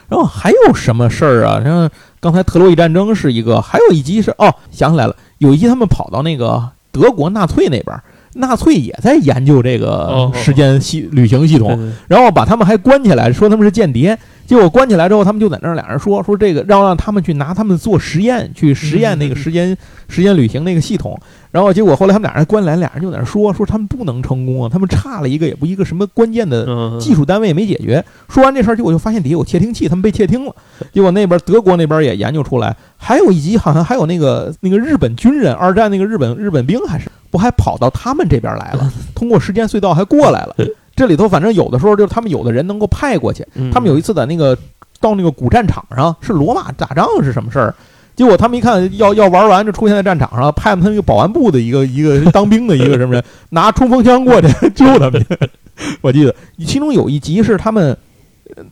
[0.09, 1.61] 然后还有什么事儿啊？
[1.63, 8.03] 像刚才特洛伊战争是一个，还有一集是哦，想起来了，有一集他们跑到那个德国纳粹那边儿，
[8.39, 14.19] 纳粹也在研究这个哦时间系旅行系统，然后把他们还关起来，说他们是间谍。
[14.47, 19.77] 结果关起来之后，他们就在那儿俩人说说这个，让让他们去拿他们做实验，去实验那个时间
[20.09, 21.21] 时间旅行那个系统。
[21.51, 28.03] 然后结果后来他们俩人关起来，俩人就在那儿说说他们不能成功啊，他们差了一个也不一个什么关键的嗯，技术单位没解决。
[28.31, 30.55] 说完这事儿，结果就发现底下有窃听器，他们被窃听了。
[30.95, 40.57] 结果那边德国那边也研究出来，还有一集好像还有那个那个日本军人，二战那个日本日本兵还是不还跑到他们这边来了，通过时间隧道还过来了。
[40.97, 44.59] 这里头反正有的时候就是他们有的人能够派过去，嗯他们有一次在那个
[45.01, 47.73] 到那个古战场上是罗马打仗是什么事儿？
[48.17, 55.25] 结果他们一看要要玩完，就出现在战场上，派他们一个保安部的一个一个 当兵的一个什么人，拿冲锋枪过去救他们。
[56.03, 56.35] 我记得
[56.67, 57.97] 其中有一集是他们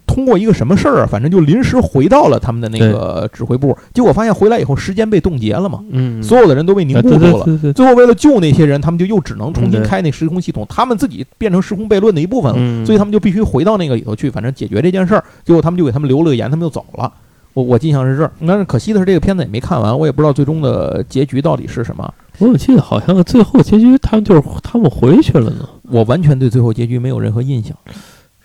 [0.07, 7.72] 通过一个什么事儿啊，反正就临时回到了他们的那个指挥部，结果发现回来以后时间被冻结了嘛，嗯，所有的人都被凝固住了。
[7.72, 15.25] 最后为了救那些人，他们就又只能重新开那时空系统，他们自己变成时空悖论的一部分了，嗯，所以他们就必须回到那个里头去，反正解决这件事儿。
[15.44, 17.12] 结果他们就给他们留了个言，他们就走了。
[17.55, 22.12] 我我印象是这儿，但是可惜的是这个片子也没看完，我也不知道最终的结局到底是什么。
[22.38, 25.66] 我怎么记得好像最后结局他们就是他们回去了呢？
[25.85, 27.75] 我完全对最后结局没有任何印象。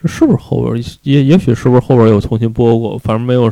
[0.02, 2.98] 这是不是后边也也许是不是后边有重新播过？
[2.98, 3.52] 反正没有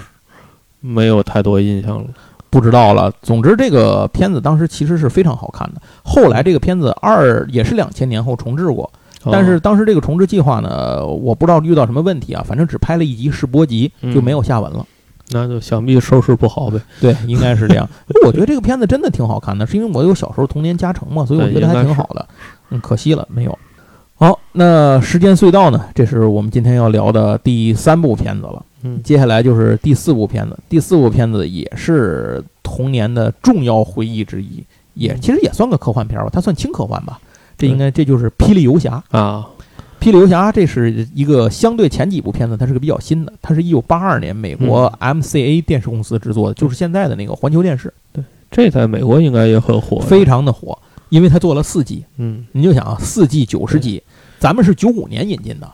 [0.80, 2.10] 没有太多印象了。
[2.50, 3.14] 不知道了。
[3.22, 5.82] 总之，这个片子当时其实是非常好看的。
[6.04, 8.92] 后来这个片子二也是两千年后重置过，
[9.32, 14.84] 但是哦当时这个重置计划呢，我不知道遇到什么问题啊，反正只拍了一集试播集，就没有下文了。
[15.32, 16.82] 那就想必收视不好呗。
[17.00, 17.88] 对，应该是这样。
[18.26, 22.28] 我觉得这个片子真的挺好看的，是因为我有小时候童年加成嘛，所以我觉得还挺好的。
[22.72, 23.56] 嗯，可惜了没有。
[24.20, 25.86] 好，那时间隧道呢？
[25.96, 28.66] 这是我们今天要聊的第三部片子了。
[28.84, 34.62] 嗯接下来就是第四部片子，第四部片子也是童年的重要回忆之一，
[34.94, 37.18] 也嗯其实也算个科幻片吧，它算轻科幻吧。
[37.58, 39.02] 这应该这就是《霹雳游侠》。
[39.18, 39.48] 啊，
[40.06, 50.02] 《霹雳游侠》这是一个相对前几部片子，它是个比较新的，它是一九八二年美国 MCA 电视公司制作的，就是现在的那个环球电视，对这在美国应该也很火。
[50.02, 50.78] 非常的火，
[51.10, 52.06] 因为他做了四季。
[52.18, 54.02] 嗯你就想啊，四季九十集，
[54.40, 55.70] 咱们是九五年引进的，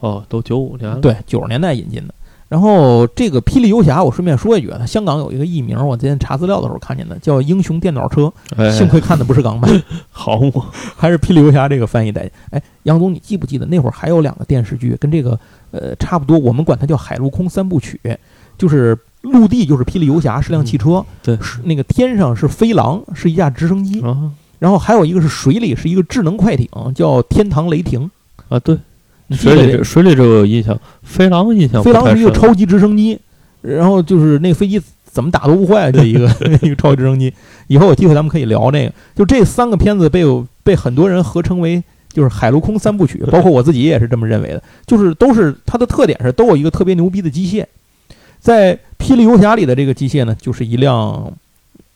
[0.00, 0.98] 哦，都九五年了。
[0.98, 2.14] 对，九十年代引进的。
[2.48, 8.22] 然后这个《霹雳游侠》，我顺便说一句啊，它香港有一个译名，我今天查资料的时候看见的，叫《英雄电脑车》，
[8.56, 9.70] 哎，幸亏看的不是港版，
[10.10, 12.30] 好嘛，还是《霹雳游侠》这个翻译带。
[12.48, 15.38] 哎，杨总，你记不记得那会儿还有两个电视剧跟这个
[15.72, 18.00] 呃差不多，我们管它叫海陆空三部曲，
[18.56, 28.10] 就是陆地就是霹雳游侠是辆汽车，对是那个天上是飞狼是一架直升机，啊然后还有一个是水里是一个智能快艇，叫天堂雷霆。
[28.48, 28.76] 啊，对，
[29.26, 33.18] 你记得这水里这水里这个有印象，飞狼印象不飞狼太是一个超级直升机，
[33.60, 36.26] 然后就是那个飞机怎么打都不坏，这一个
[36.62, 37.32] 一个超级直升机。
[37.66, 38.92] 以后有机会咱们可以聊这个。
[39.14, 44.62] 就这三个片子被有被很多人合称为就是海陆空三部曲，包括我自己也是这么认为的。
[44.86, 47.64] 就是都是它的特点是都有一个特别牛逼的机械，
[48.48, 51.30] 在《霹雳游侠》里的这个机械呢，就是一辆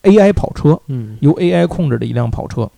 [0.02, 2.68] AI 跑车，嗯由 AI 控制的一辆跑车。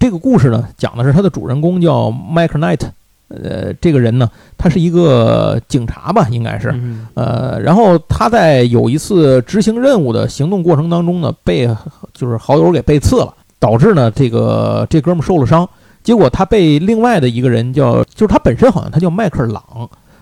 [0.00, 2.90] 这个故事呢，讲的是它的主人公叫迈克奈特，
[3.28, 11.68] 呃，这个人呢，他是一个警察吧，应该是，嗯呃，然后他在有一次执行任务的行动过程当中呢，被
[12.14, 15.68] 就是好友给背刺了，导致呢这个这哥们儿受了伤。
[16.02, 19.62] 结果他被另外的一个人叫，就是他本身好像他叫迈克尔朗，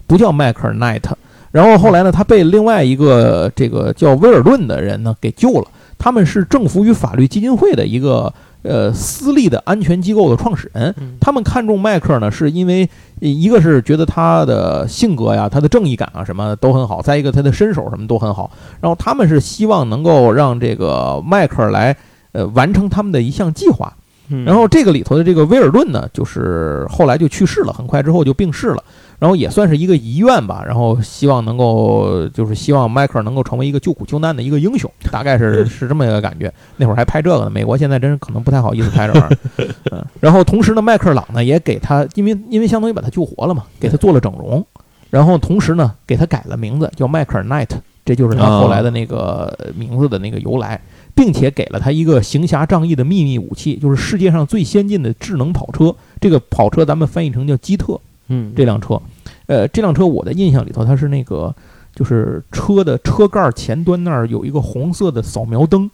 [0.09, 1.17] 不叫迈克尔奈特。
[1.57, 5.67] 然后后来呢，他被另外一个这个叫威尔顿的人呢给救了。
[5.97, 10.95] 他们是政府与法律基金会的一个呃私立的安全机构的创始人。
[11.01, 12.87] 嗯他们看中迈克尔呢，是因为
[13.23, 18.51] 呃一个是觉得他的性格呀、他的正义感啊什么都很好，再一个他的身手什么都很好。
[18.83, 21.97] 然后他们是希望能够让这个迈克尔来
[22.33, 23.91] 呃完成他们的一项计划。
[24.29, 28.85] 嗯，然后这个里头的这个威尔顿呢，就是后来就去世了，很快之后就病逝了。
[29.19, 36.53] 然后也算是一个遗愿吧，然后希望能够就是希望迈克尔能够成为一个救苦救难的一个英雄，大概是 是这么一个感觉。
[36.77, 39.69] 那会儿还拍这个呢，美国现在真是可能不太好意思拍这玩意儿。
[39.93, 44.65] 嗯，然后同时呢，迈克尔朗呢也给他，因为因为相当于把他救活了嘛，给他做了整容，
[45.11, 50.81] 然后同时呢给他改了名字，叫迈克尔奈特，这就是他后来的那个名字的那个由来。
[51.15, 55.97] 并且给了他一个行侠仗义的秘密武器，就是世界上最先进的智能跑车。
[56.21, 57.99] 这个跑车咱们翻译成叫基特
[58.29, 59.01] 嗯这辆车。
[59.47, 61.55] 呃，这辆车我的印象里头，它是那个
[61.95, 65.91] 就是车的车盖前端那儿有一个红色的扫描灯，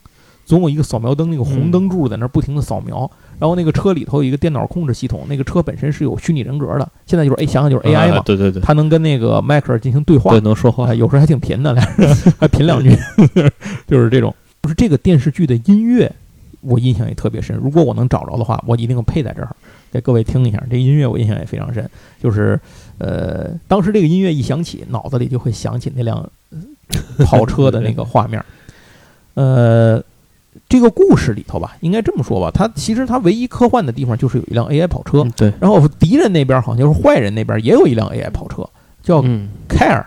[0.46, 3.10] 总有一个扫描灯那个红灯柱在那儿不停的扫描。
[3.38, 6.88] 然后那个车里头有一个电脑控制系统，那个车本身是有虚拟人格的。
[7.06, 10.40] 现在就是 A 想想就是 AI 嘛，啊对对对，它能跟那个迈克尔进行对话对。
[10.40, 12.96] 能说话啊，，有时候还挺贫的，俩人还贫两句，
[13.88, 14.34] 就是这种。
[14.62, 16.10] 就是这个电视剧的音乐，
[16.60, 17.56] 我印象也特别深。
[17.56, 19.54] 如果我能找着的话，我一定配在这儿
[19.92, 20.60] 给各位听一下。
[20.70, 21.88] 这音乐我印象也非常深，
[22.20, 22.58] 就是
[22.98, 26.58] 呃，当时这个音乐一响起，脑子里就会想起那辆呃
[27.26, 28.44] 跑车的那个画面。
[29.34, 30.02] 呃，
[30.68, 38.68] 这个故事里头吧，应该这么说吧，它其实它唯一科幻的地方就是有一辆 AI 跑车，嗯对，然后敌人那边好像就是坏人那边也有一辆 AI 跑车，
[39.02, 40.04] 叫嗯凯尔，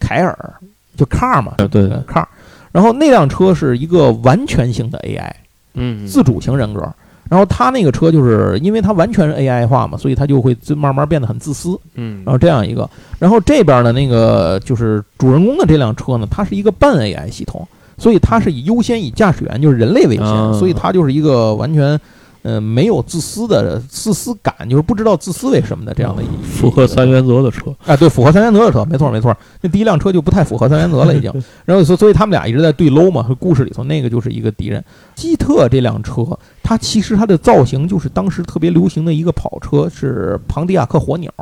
[0.00, 0.54] 凯尔
[0.96, 2.24] 就 car 嘛，对对对 car。
[2.72, 5.32] 然后那辆车是一个完全性的 AI
[5.74, 6.92] 嗯自主型人格，
[7.28, 12.88] 然后他那个车就是因为它完全是 AI 化嘛，所以它就会自慢慢变得很自私，嗯然后这样一个。
[13.18, 17.66] 然后这边的那个就是主人公的这辆车呢，它是一个半 AI 系统，
[17.98, 22.00] 所以它是以优先以驾驶员就是人类为先，啊所以它就是一个完全。
[22.46, 27.74] 呃，没有自私的自私感，就是不知道自私为什么的这样的一符合三原则的车。
[27.84, 29.36] 哎，对，符合三原则的车，没错没错。
[29.60, 31.32] 那第一辆车就不太符合三原则了，已经。
[31.64, 33.26] 然后所 所以他们俩一直在对搂嘛。
[33.40, 34.84] 故事里头那个就是一个敌人。
[35.16, 36.24] 基特这辆车，
[36.62, 41.32] 它其实它的造型就是当时特别流行的一个跑车，是庞迪亚克火鸟，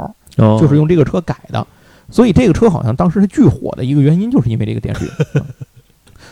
[0.58, 1.66] 就是用这个车改的。
[2.10, 5.10] 所以这个车好像当时是巨火的一个原因，就是因为这个电视剧。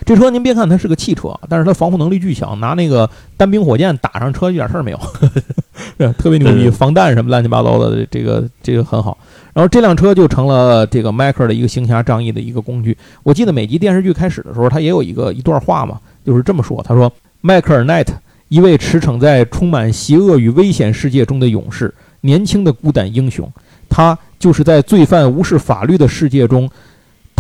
[0.05, 4.99] 这车您别看它是个汽车，但是它防护能力巨强，拿那个单兵火箭打上车一点事儿没有，
[6.15, 9.17] 特别牛逼，防弹什么乱七八糟的，这个这个很好。
[9.53, 12.97] 然后这辆车就成了这个迈克尔的一个行侠仗义的一个工具。
[13.23, 18.15] 我记得每集电视剧开始的时候，他也有一个一段话嘛，就是这么说：他说，迈克尔奈特，
[18.49, 21.93] 一位驰骋在充满邪恶与危险世界中的勇士，
[22.23, 23.49] 年轻的孤胆英雄，
[23.89, 26.69] 他就是在罪犯无视法律的世界中。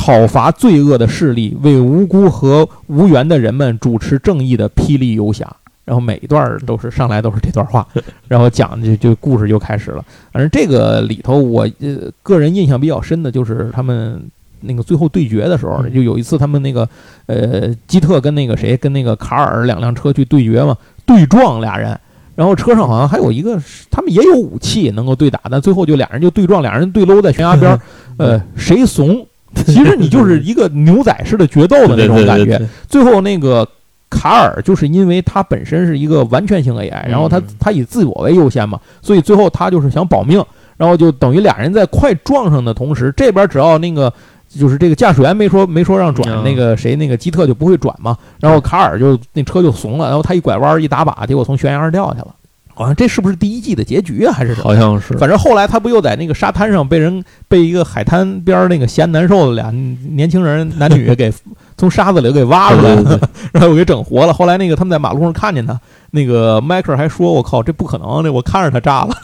[0.04, 5.48] 讨伐罪恶的势力，为无辜和无缘的人们主持正义的霹雳游侠。
[5.84, 7.86] 然后每一段都是上来都是这段话，
[8.26, 10.04] 然后讲就就故事就开始了。
[10.32, 14.20] 反正这个里头，我呃个人印象比较深的就是他们
[14.60, 16.88] 那个最后对决的时候，就有一次他们那个
[17.26, 20.76] 呃基特跟那个谁跟那个卡尔两辆车去对决嘛，
[21.06, 21.96] 对撞俩人，
[22.34, 23.56] 然后车上好像还有一个
[23.88, 27.80] 他们也有武器能够对打，但最后就俩人就对撞，俩人对搂在悬崖边儿，
[28.18, 29.24] 呃谁怂？
[29.66, 32.58] 其实你就是一个牛仔式的决斗的那种感觉。
[32.88, 33.66] 最后那个
[34.10, 40.44] 卡尔就是因为他本身是一个完全性 AI，然后他他以自我为优先嘛，所以最后他就是想保命，
[40.76, 44.12] 然后就等于俩人在快撞上的同时，这边只要那个
[44.48, 52.34] 就是这个驾驶员没说没说让转，那个谁那个基特就不会转嘛，然后卡尔就那车就怂了，然后他一拐弯一打把，结果从悬崖上掉下去了。
[52.74, 54.32] 好像这是不是第一季的结局啊？
[54.32, 54.64] 还是什么？
[54.64, 55.16] 好像是。
[55.18, 59.70] 反正后来他不又在那个沙滩上被人被一个海滩边那个闲难受的俩
[60.14, 61.32] 年轻人男女给
[61.76, 62.94] 从沙子里给挖出来，
[63.52, 64.32] 然后给整活了。
[64.32, 65.78] 后来那个他们在马路上看见他，
[66.12, 68.22] 那个迈克尔还说：“我靠，这不可能！
[68.22, 69.14] 这我看着他炸了。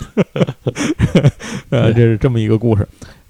[1.71, 2.87] ”呃，这是这么一个故事。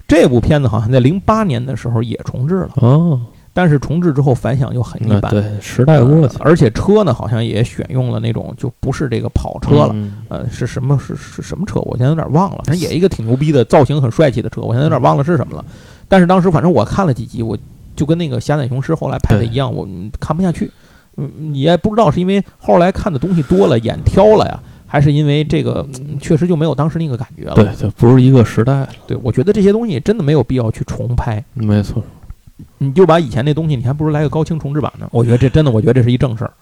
[0.07, 2.69] 这部片子好像在零八年的时候也重置了。
[2.75, 3.21] 哦。
[3.59, 9.95] 但是重置之后反响又很一般，对时代过去，而且车呢好像也选用了那种就不是这个跑车了，
[10.29, 11.81] 呃，是什么是是什么车？
[11.81, 15.65] 我现在有点忘了，反正也一个挺牛逼的造型很帅气的车，我现在有点忘了是什么了。
[16.07, 17.57] 但是当时反正我看了几集，我
[17.97, 19.85] 就跟那个《侠胆雄狮》后来拍的一样，我
[20.21, 20.71] 看不下去。
[21.17, 24.57] 嗯，也不知道是因为后来看的东西多了，眼挑了呀，
[24.87, 25.85] 还是因为这个
[26.21, 27.55] 确实就没有当时那个感觉了。
[27.55, 28.87] 对，就不是一个时代。
[29.05, 31.43] 对，我觉得这些东西真的没有必要去重拍。
[31.53, 32.01] 没错。
[32.77, 35.07] 你就把以前那东西，你还不如来个高清重制版呢。
[35.11, 36.53] 我觉得这真的，我觉得这是一正事儿。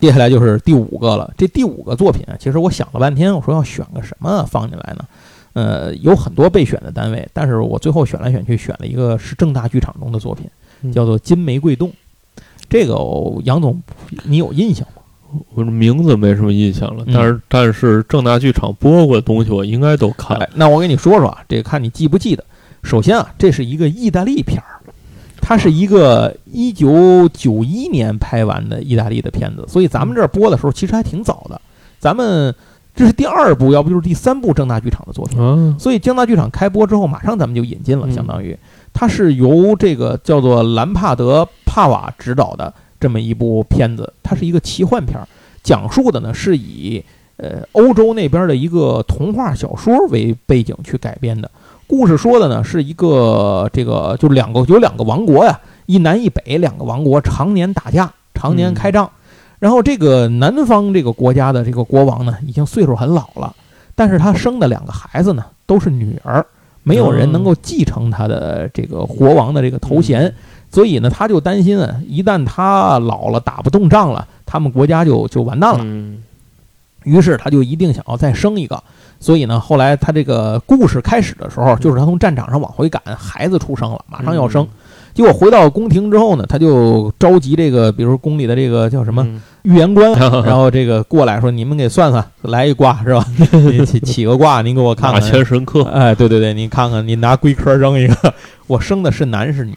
[0.00, 1.32] 接下来就是第五个了。
[1.36, 5.04] 这第五个作品，其实我想了半天，我说要选个什么放进来呢？
[5.52, 11.88] 呃，有很多备选的单位，但是我最后选来选去，选了一个是正大剧场中的作品，叫做《金玫瑰洞》。
[12.68, 12.96] 这个
[13.44, 13.80] 杨总，
[14.24, 15.02] 你有印象吗？
[15.54, 20.48] 我名字没什么印象了，但是但是正大剧场播过的东西，我应该都看。
[20.54, 22.44] 那我给你说说啊，这个看你记不记得。
[22.82, 24.81] 首先啊，这是一个意大利片儿。
[25.52, 31.60] 它是一个一九九一年拍完的意大利的片子，所以咱们这儿播的时候其实还挺早的。
[31.98, 32.54] 咱们
[32.94, 35.38] 这是第二部，要不就是第三部正大剧场的作品。
[35.78, 38.56] 所以正大剧场开播之后，马上咱们就引进了，相当于
[38.94, 44.10] 它是由这个叫做兰帕德·帕瓦执导的这么一部片子。
[44.22, 45.20] 它是一个奇幻片，
[45.62, 47.04] 讲述的呢是以
[47.36, 51.50] 呃欧洲那边的一个童话小说为背景去改编的。
[51.92, 59.10] 故事说的呢是一个这个就两个有两个王国呀，一南一北两个王国常年打架，常年开仗。
[59.58, 63.54] 然后这个南方这个国家的这个国王呢，已经岁数很老了，
[63.94, 66.42] 但是他生的两个孩子呢都是女儿，
[66.82, 70.34] 没有人能够继承他的这个国王的这个头衔，
[70.70, 75.84] 所以呢他就担心啊，一旦他老了打不动仗了，他们国家就就完蛋了。
[77.04, 78.82] 于是他就一定想要再生一个。
[79.20, 84.66] 所以呢，后来他这个故事开始的时候，就是他从战场上往回赶，孩子出生了，马上要生。
[85.14, 89.24] 结果回到宫廷之后呢，他就召集这个，比如宫里的这个叫什么
[89.62, 90.10] 预言官，
[90.42, 93.24] 然后这个过来说：“你们给算算，来一卦是吧？
[93.86, 98.34] 起起个卦，您给我看看。”马神科，哎，对对对，您看看，你拿龟壳扔一个，
[98.66, 99.76] 我生的是男是女？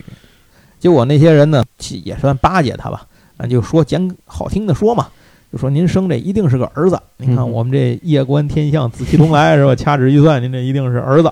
[0.79, 1.63] 结果那些人呢，
[2.03, 3.03] 也算巴结他吧，
[3.37, 5.07] 那，就说讲好听的说嘛。
[5.55, 9.73] 就说您生这一定是个儿子，你看我们这夜观天象，紫气东来是吧？
[9.73, 11.31] 掐指一算，您这一定是儿子。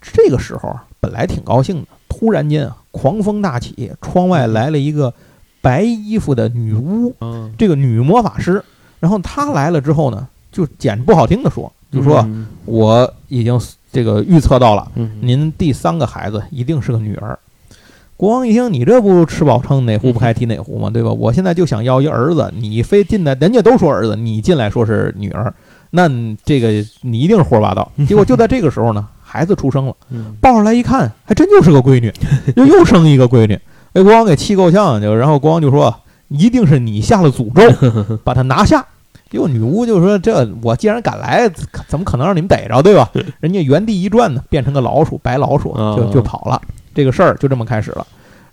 [0.00, 5.12] 这个时候本来挺高兴的，突然间啊，狂风大起，窗外来了一个
[5.60, 7.12] 白衣服的女巫，
[7.58, 8.62] 这个女魔法师。
[9.00, 12.24] 然后她来了之后呢，就简不好听的说，就说
[12.64, 14.88] 我已经这个预测到了，
[15.20, 17.36] 您第三个孩子一定是个女儿。
[18.18, 20.90] 国王一听，你这不吃饱撑哪壶不开提哪壶吗？
[20.90, 21.12] 对吧？
[21.12, 25.54] 我现在就想要一儿子，你非进来，人家都说儿子，你进来说是女儿，
[25.90, 26.10] 那
[26.44, 27.92] 这个你一定是胡说八道。
[28.08, 32.12] 结果就在这个时候呢，孩子出生了，嗯抱上来一看，还真就是个闺女，
[32.56, 33.56] 又又生一个闺女，
[33.92, 35.94] 被国王给气够呛，就然后国王就说，
[36.26, 38.84] 一定是你下了诅咒，把她拿下。
[39.30, 41.48] 结果女巫就说：“这我既然敢来，
[41.86, 43.08] 怎么可能让你们逮着，对吧？”
[43.38, 46.60] 人家原地一转呢，变成个老鼠，白老鼠啊就就跑了。
[46.98, 48.04] 这个事儿就这么开始了。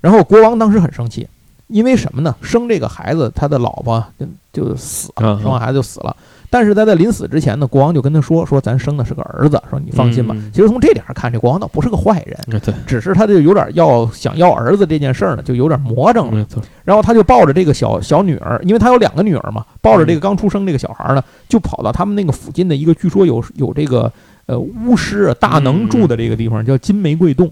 [0.01, 1.27] 然后国王当时很生气，
[1.65, 2.35] 因为什么呢？
[2.43, 6.15] 生这个孩子，他的老婆就就死了，啊生完孩子就死了。
[6.47, 10.33] 但是他在他临死之前呢，国王就跟他说：“说咱生的是个儿子，说你放心吧。
[10.37, 16.47] 嗯其实从这点上看，这国王倒不是个坏人，对，只是他就有点要想要儿子这件事儿呢，就有点魔怔了。
[16.83, 24.09] 然后他就抱着这个小小女儿，因为他有两个女儿嘛，抱着这个刚出生这个小孩呢，就跑到他们那个附近的一个据说有有这个
[24.45, 27.51] 呃巫师啊大能住的这个地方，叫金玫瑰洞。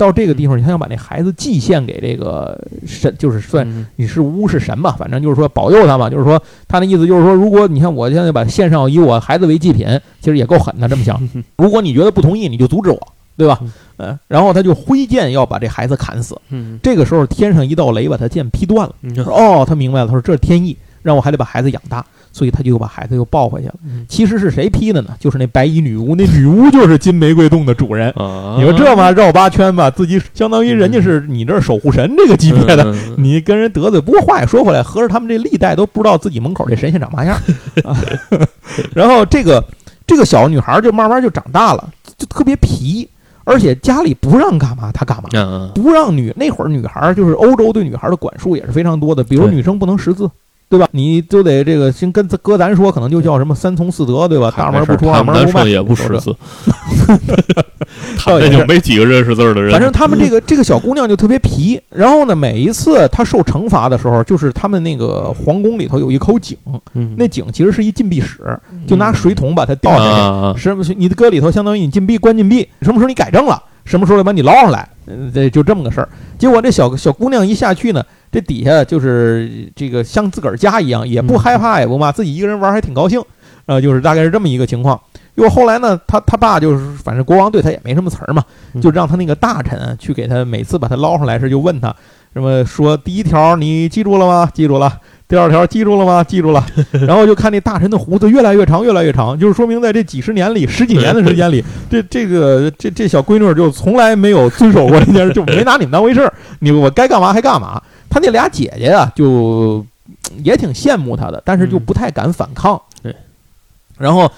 [0.00, 6.08] 到这个地方，他想把那孩子祭献给这个神，就是算嗯你是巫是神吧，反正就是说保佑他嘛。
[6.08, 9.86] 就是说他的意思就是说，如果你看我现在把献上以我孩子为祭品，
[10.20, 10.88] 其实也够狠的。
[10.88, 11.20] 这么想，
[11.58, 12.98] 如果你觉得不同意，你就阻止我，
[13.36, 13.60] 对吧？
[13.98, 16.34] 嗯，然后他就挥剑要把这孩子砍死。
[16.48, 18.94] 嗯这个时候天上一道雷把他剑劈断了。
[19.26, 23.74] 哦，他明白了，他说这是天意，让我还得把孩子养大，所以他就又把孩子又抱回去了。
[23.84, 25.10] 嗯其实是谁批的呢？
[25.18, 28.10] 就是那白衣女巫，那女巫就是金玫瑰洞的主人。
[28.16, 34.00] 啊，你说这嘛绕八圈吧，自己相当于人家是你这儿守护神这个级别的，嗯你跟人得罪。
[34.00, 37.36] 不过话也说回来，合着他们这历代都不知道自己门口这神仙长嘛样
[37.84, 37.96] 啊。
[38.94, 39.64] 然后这个
[40.06, 41.88] 这个小女孩就慢慢就长大了，
[42.18, 43.08] 就特别皮，
[43.44, 45.28] 而且家里不让干嘛她干嘛。
[45.34, 50.28] 嗯不让女那会儿女孩儿就是欧洲对女孩儿的管束也是非常多的，比如女生不能识字，
[50.70, 50.88] 对吧？
[50.92, 54.54] 你就得这个先跟哥咱说，可能就叫什么三从四德，对吧？
[54.56, 56.36] 大门不出，二门不迈，也不是识字，
[58.16, 59.72] 他们就没几个认识字的人。
[59.72, 66.56] 反正他们这个这个小姑娘就特别皮，然后呢，每一次她受惩罚的时候，就是他们那个皇宫里头有一口井，
[66.94, 68.38] 嗯那井其实是一禁闭室，
[68.86, 70.04] 就拿水桶把它吊下去。
[70.04, 70.84] 啊，什么？
[70.96, 76.08] 你的搁里头相当于你禁闭关禁闭，什么时候你改正了，什么时候得把你捞上来，嗯，这就这么个事儿。
[76.38, 83.20] 结果这小小姑娘一下去呢，这底下就是这个像自个儿家一样，也不嗯害怕也不骂，自己一个人玩还挺高兴，
[83.66, 85.00] 呃，就是大概是这么一个情况。
[85.36, 91.94] 因为后来呢，他他爸就是反正国王对他也没什么词儿嘛，嗯就让他那个大臣啊去给他每次把他捞上来时就问他
[92.34, 94.50] 什么说第一条你记住了吗？
[94.52, 94.92] 记住了。
[95.26, 96.24] 第二条记住了吗？
[96.24, 96.66] 记住了。
[97.06, 106.32] 然后就看那大臣的胡子越来越长，越来越长，就是说明在这几十年里、十几年的时间里， 这这个这这小闺女儿就从来没有遵守过这件事，就没拿你们当回事儿。
[106.58, 107.80] 你我该干嘛还干嘛。
[108.10, 109.86] 他那俩姐姐啊，就
[110.42, 112.78] 也挺羡慕他的，但是就不太敢反抗。
[113.02, 113.14] 对。
[113.96, 114.30] 然后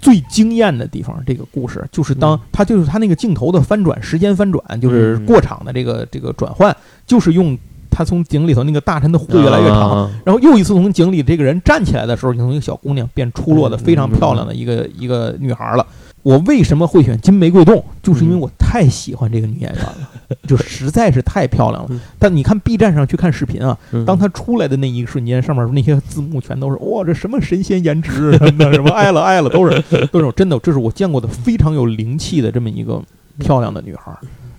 [0.00, 6.76] 最惊艳的地方，这个故事就是当嗯他就是他那个镜头的翻转，时间翻转，就是嗯过场的这个这个转换，
[7.06, 7.56] 就是用
[7.90, 9.90] 他从井里头那个大臣的胡子越来越长。
[9.90, 15.86] 啊然后又一次从井里这个人站起来的时候，就从一个小姑娘变出落的非常漂亮的一个一个女孩了。
[16.26, 17.84] 我为什么会选金玫瑰洞？
[18.02, 19.96] 就是因为我太喜欢这个女演员了，
[20.48, 22.00] 就实在是太漂亮了嗯。
[22.18, 33.00] 但你看 B 站上去看视频啊，嗯当她出来的那一瞬间，上面那些字幕全都是哇，这什么神仙颜值 什么的，什么爱了爱了，都是 都是真的，这是我见过的非常有灵气的这么一个
[33.38, 34.12] 漂亮的女孩，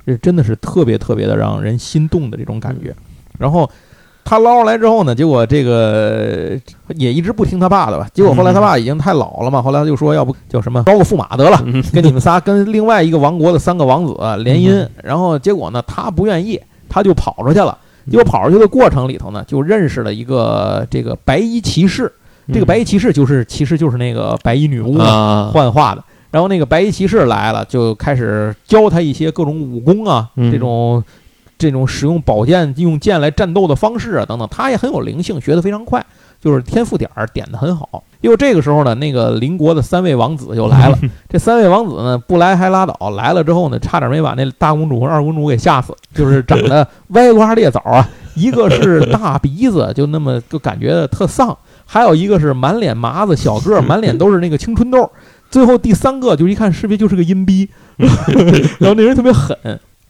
[0.06, 2.96] 这真的是特别特别的让人心动的这种感觉。
[3.38, 3.70] 然后
[4.30, 6.60] 他捞上来之后呢，结果这个
[6.96, 8.06] 也一直不听他爸的吧。
[8.14, 14.14] 结果后来他爸已经太老了嘛，后来他就说要不叫什么招个驸马得了，嗯 跟你们仨跟另外一个王国的三个王子
[14.44, 14.86] 联姻。
[15.02, 16.60] 然后结果呢，他不愿意，
[16.90, 17.78] 他就跑出去了。
[18.12, 22.12] 结果跑出去的过程里头呢，就认识了一个这个白衣骑士。
[22.54, 26.04] 这个白衣骑士就是其实就是那个白衣女巫，啊，幻化的。
[26.32, 31.04] 然后那个白衣骑士来了，就开始教他一些各种武功啊，嗯这种
[31.58, 34.48] 这种使用宝剑、用剑来战斗的方式啊等等。
[34.52, 36.06] 他也很有灵性，学得非常快，
[36.40, 38.04] 就是天赋点儿点得很好。
[38.22, 40.98] 因为这个时候呢，那个邻国的三位王子就来了。
[41.30, 48.08] 这三位王子呢，不来还拉倒，来了之后呢，差点没把那大公主和二公主给吓死， 就是长得歪瓜裂枣啊。
[48.36, 51.56] 一个是大鼻子，就那么就感觉特丧；
[51.86, 55.10] 还有一个是满脸麻子，小个儿，满脸都是那个青春痘。
[55.50, 57.68] 最后第三个就一看识别就是个阴逼，
[58.78, 59.58] 然后那人特别狠。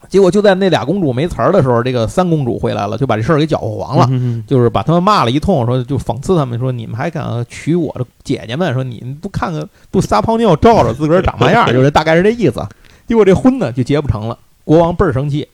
[0.09, 4.07] 结果就在那俩公主没词儿的时候，这个三公主回来了，就把这事儿给搅和黄了。
[4.11, 12.65] 嗯就是把他们骂了一通，说就讽刺他们说你们还敢娶我的姐姐们，说你们不看看不撒泡尿照照自个儿长嘛样，就是大概是这意思。
[13.07, 15.47] 结果这婚呢就结不成了，国王倍儿生气，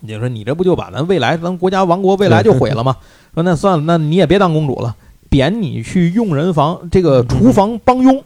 [0.00, 2.96] 你就说你这不就把咱未来咱国家王国未来就毁了吗？
[3.34, 4.96] 说那算了，那你也别当公主了，
[5.28, 8.24] 贬你去佣人房这个厨房帮佣。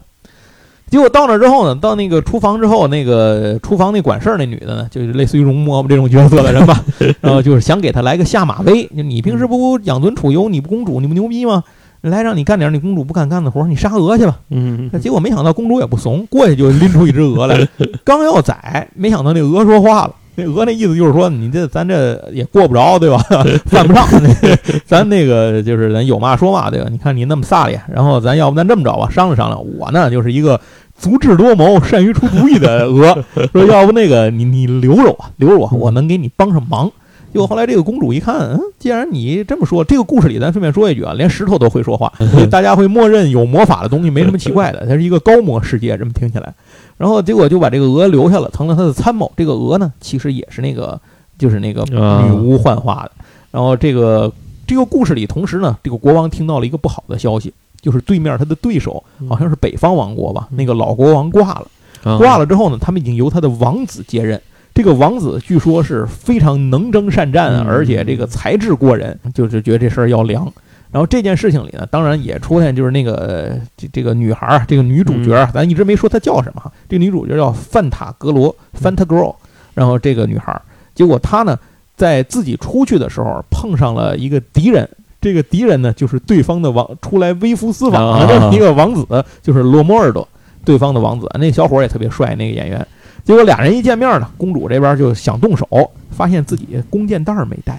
[0.88, 6.82] 结果到那之后呢，到那个厨房之后，那个厨房那管事儿那女的呢，就是类似于容嬷嬷这种角色的人吧，
[7.20, 8.84] 然后就是想给她来个下马威。
[8.96, 11.64] 就你平时不养尊处优，你不公主，你不牛逼吗？
[12.02, 14.38] 来让你干点你公主不敢干的活儿，你杀鹅去吧。
[14.50, 17.66] 嗯结果没想到公主也不怂，过去就拎出一只鹅来，
[18.04, 20.14] 刚要宰，没想到那鹅说话了。
[20.36, 23.18] 那鹅那意思就是说，你这咱这也过不着，对吧？
[23.66, 24.06] 犯不上，
[24.86, 26.88] 咱那个就是咱有嘛说嘛，对吧？
[26.90, 29.60] 你看你那么飒咧，然后咱要不咱这么着吧，商量商量。
[29.78, 30.60] 我呢就是一个
[30.96, 36.90] 足智多谋、 善于出主意的鹅，说要不那个你你留着我，留着我，我能给你帮上忙。
[37.32, 46.54] 结果后来这个公主一看，嗯，既然你这么说，这个故事里咱顺便说一句啊，连石头都会说话，所以大家会默认有魔法的东西没什么奇怪的，它是一个高魔世界，这么听起来。
[46.98, 49.30] 然后结果就把这个鹅留下了，成了他的参谋。
[49.36, 51.00] 这个鹅呢，其实也是那个
[51.38, 53.12] 就是那个啊女巫幻化的。
[53.50, 54.32] 然后这个
[54.66, 61.66] 这个故事里，同时呢，这个国王听到了一个不好的消息，就是对面他的对手好像是北方王国吧，那个老国王挂了。
[62.04, 64.40] 啊挂了之后呢，他们已经由他的王子接任。
[64.72, 70.52] 这个王子据说是非常能征善战，嗯而且这个才智过人，就是觉得这事儿要凉。
[70.90, 76.72] 然后这件事情里呢，当然也出现就是那个呃这这个女孩儿，这个女主角儿，咱一直没说她叫什么哈。
[76.88, 79.34] 这个女主角叫范塔格罗 （Fanta Girl）。
[79.74, 80.62] 然后这个女孩儿，
[80.94, 81.58] 结果她呢
[81.96, 84.88] 在自己出去的时候碰上了一个敌人，
[85.20, 89.06] 这个敌人呢就是对方的王出来微服私访的这么一个王子，
[89.42, 90.26] 就是罗摩尔多，
[90.64, 91.28] 对方的王子。
[91.38, 92.86] 那小伙儿也特别帅，那个演员。
[93.22, 95.66] 结果俩人一见面呢，公主这边就想动手，
[96.10, 97.78] 发现自己弓箭袋儿没带，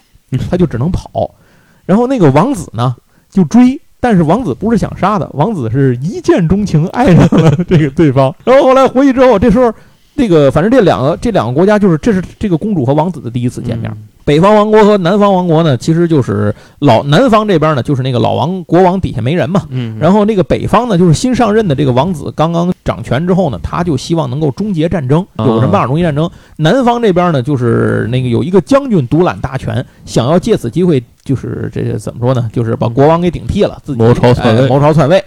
[0.52, 1.32] 她就只能跑。
[1.88, 2.96] 然后那个王子呢
[3.32, 8.32] 就追，但是王子不是想杀的，王子是一见钟情爱上了这个对方。
[8.46, 9.74] 然后后来回去之后，这时候
[10.14, 13.92] 那个反正这两个这两个国家就是这是这个公主和王子的第一次见面。
[14.28, 26.30] 北方王国和南方王国呢，其实就是老南方这边呢，就是那个老王国王底下没人嘛，嗯，然后那个北方呢，就是新上任的这个王子刚刚掌权之后呢，他就希望能够终结战争，啊有什么办法终结战争？
[26.58, 32.50] 南方这边呢，就是那个有一个将军独揽大权，想要借此机会，就是这这怎么说呢？
[32.52, 35.24] 就是把国王给顶替了，自己谋朝篡位哎谋朝篡位。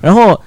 [0.00, 0.40] 然后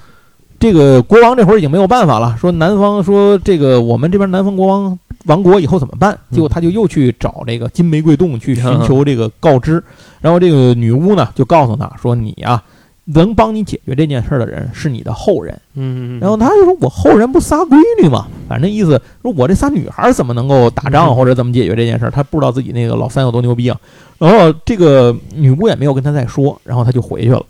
[0.64, 6.18] 这个国王这会儿已经没有办法了，说南方说这个我们这边南方国王亡国以后怎么办？
[6.30, 9.84] 结果他就又去找这个金玫瑰洞去寻求这个告知。
[10.22, 12.62] 然后这个女巫呢就告诉他说：“你呀、
[13.04, 18.26] 能帮你解决这件事儿的人是你的后人。”嗯，然后他就说：“我后人不仨闺女嘛？
[18.48, 22.10] 反正意思说我这仨女孩儿怎么能够打仗嗯或者怎么解决这件事儿？
[22.10, 23.78] 他不知道自己那个老三有多牛逼啊。”
[24.16, 27.44] 然后这个女巫也没有跟他再说，然后他就回去了。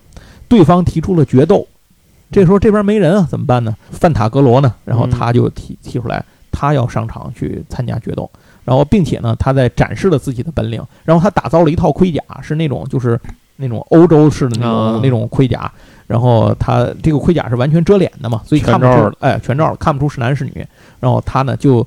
[0.49, 1.65] 对方提出了决斗，
[2.31, 3.75] 这时候这边没人啊，怎么办呢？
[3.91, 4.73] 范塔格罗呢？
[4.83, 8.29] 然后他就提提出来，他要上场去参加决斗，
[8.63, 13.19] 然后并且呢，他在展示了自己的本领，然后他打造了一套盔甲，是那种就是
[13.55, 15.71] 那种欧洲式的那种、啊那种盔甲，
[16.07, 20.65] 然后他这个盔甲是完全遮脸的嘛，所以看不出哎全罩看不出是男是女，
[20.99, 21.85] 然后他呢就。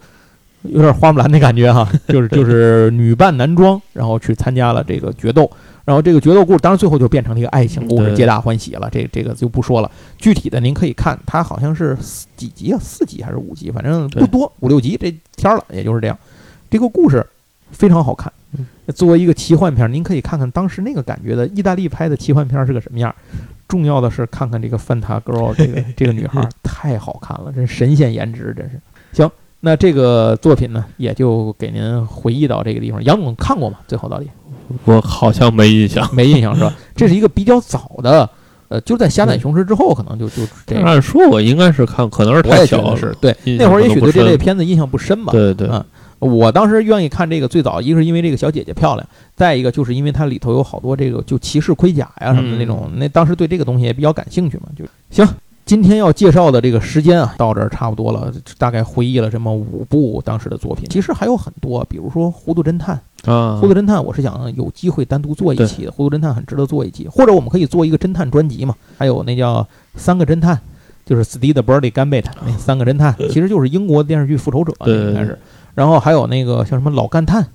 [0.62, 5.50] 有点花木兰的感觉哈， 就是就是女扮男装，然后去参加了这个决斗，
[5.84, 8.88] 然后这个决斗故事，当然最后就变成了一个爱情故事，皆大欢喜了。
[8.90, 11.96] 这这个就不说了，具体的您可以看，它好像是
[12.36, 16.18] 几集啊，四集还是五集，反正不多，五六集这天儿了，也就是这样。
[16.70, 17.24] 这个故事
[17.70, 18.32] 非常好看。
[18.56, 23.14] 嗯，作为一个奇幻片儿，您可以看看当时那个感觉的意大利拍的奇幻片儿是个什么样儿。
[23.68, 28.80] 重要的是看看这个范塔 girl 这个 这个女孩儿太好看了，真神仙颜值，真是。
[29.12, 29.30] 行，
[29.60, 33.02] 那这个作品呢，也就给您回忆到这个地方。
[33.04, 33.78] 杨总看过吗？
[33.88, 34.28] 最后到底
[34.84, 36.08] 我好像没印象。
[36.14, 36.72] 没印象是吧？
[36.94, 38.28] 这是一个比较早的，
[38.68, 40.82] 呃，就在《侠胆雄狮》之后，可能就就这个。
[40.82, 42.96] 按说我应该是看，可能是太小了。
[42.96, 45.32] 是对，那会儿也许对这类片子印象不深吧。
[45.32, 45.84] 对对，嗯
[46.20, 55.24] 我当时愿意看这个，最早一个是因为这个小姐姐漂亮，再一个就是因为它里头有好多这个就骑士盔甲呀什么的那种，那当时对这个东西也比较感兴趣嘛，就行。
[55.68, 62.98] 今天要介绍的这个时间啊，到这儿差不多了，大概回忆了这么五部当时的作品，其实还有很多，比如说《糊涂侦探》。
[63.30, 65.92] 啊，糊涂侦探，我是想有机会单独做一期的。
[65.92, 68.74] 糊涂侦探很值得做一期，或者我们可以做一个侦探专辑嘛。
[68.96, 70.58] 还有那叫三个侦探，
[71.04, 75.38] 就是 Steve Burley Gambit 那三个侦探，其实就是英国电视剧《复仇者》对应该是。
[75.74, 77.46] 然后还有那个像什么老干探，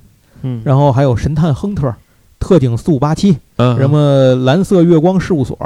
[0.43, 1.91] 嗯，然后还有神探亨特、
[2.39, 5.57] 特警四五八七，嗯什么蓝色月光事务所，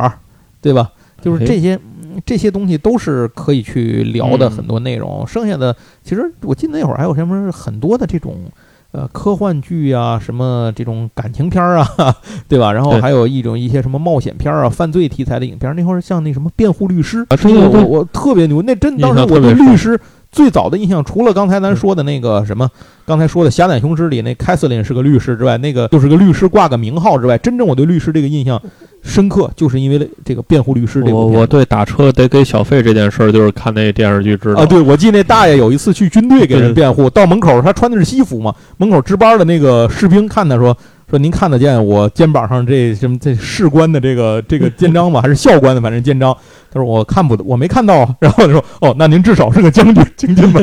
[0.62, 0.90] 对吧？
[1.22, 1.76] 就是这些。
[1.76, 1.82] 嗯
[2.26, 4.52] 这些东西都是可以去聊的嗯。
[4.52, 8.36] 很多内容，剩下的其实我记得那会儿还有什么很多的这种
[8.92, 12.16] 呃科幻剧啊，什么这种感情片儿啊，
[12.48, 12.72] 对吧？
[12.72, 17.52] 然后还有一种一些什么冒险片儿啊、犯罪题材的影片儿，那会儿像那什么辩护律师啊对。
[17.52, 20.00] 对对我我特别牛，那真当时我对律师
[20.32, 22.70] 最早的印象，除了刚才咱说的那个什么，
[23.06, 28.62] 刚才说的《侠胆雄狮》里那凯瑟琳是个律师之外，那个就是个律师挂个名号之外，真正我对律师这个印象
[29.02, 31.34] 深刻，就是因为这个辩护律师这我部片。
[31.34, 40.78] 子我对打车得给小费这件事儿，就是看那电视剧知道啊，对，我记得那大爷有一次去军队给人辩护，到门口他穿的是西服嘛，门口值班的那个士兵看他说
[41.10, 45.22] 说您看得见我肩膀上这什么这士官的这个这个肩章吗？
[45.22, 45.82] 还是校官的？
[45.82, 46.36] 反正肩章。
[46.70, 48.16] 他说我看不，我没看到啊。
[48.20, 50.60] 然后他说哦，那您至少是个将军，将军吧。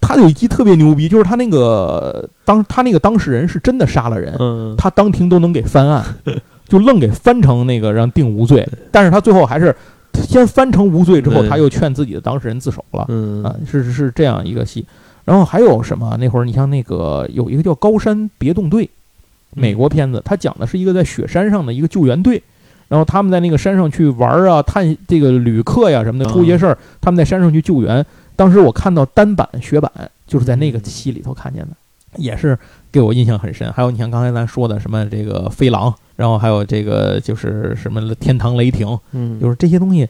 [0.00, 4.32] 他有一集特别牛逼，就是他那个当他那个当事人是真的杀了人，
[4.76, 6.04] 他当庭都能给翻案，
[6.68, 8.64] 就愣给翻成那个让定无罪。
[8.92, 9.74] 但是他最后还是
[10.14, 13.06] 先翻成无罪之后，他又劝自己的当事人自首了。
[13.08, 14.86] 嗯啊，是是是这样一个戏。
[15.28, 16.16] 然后还有什么？
[16.18, 18.86] 那会儿你像那个有一个叫《高山别动队》，
[19.54, 22.42] 美国片子，它讲的是一个在雪山上的一个救援队，
[22.88, 28.02] 然后他们在那个山上去玩啊，探这个旅客呀什么的，出一些事儿，他们在山上去救援。
[28.36, 29.92] 当时我看到单板雪板，
[30.26, 31.76] 就是在那个戏里头看见的，
[32.16, 32.58] 也是
[32.90, 33.70] 给我印象很深。
[33.74, 40.08] 还有你像刚才咱说的什么这个飞狼，然后还有这个就是什么天堂雷霆，嗯，就是这些东西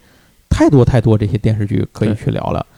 [0.48, 2.64] 太多太多，这些电视剧可以去聊了。
[2.70, 2.77] 嗯，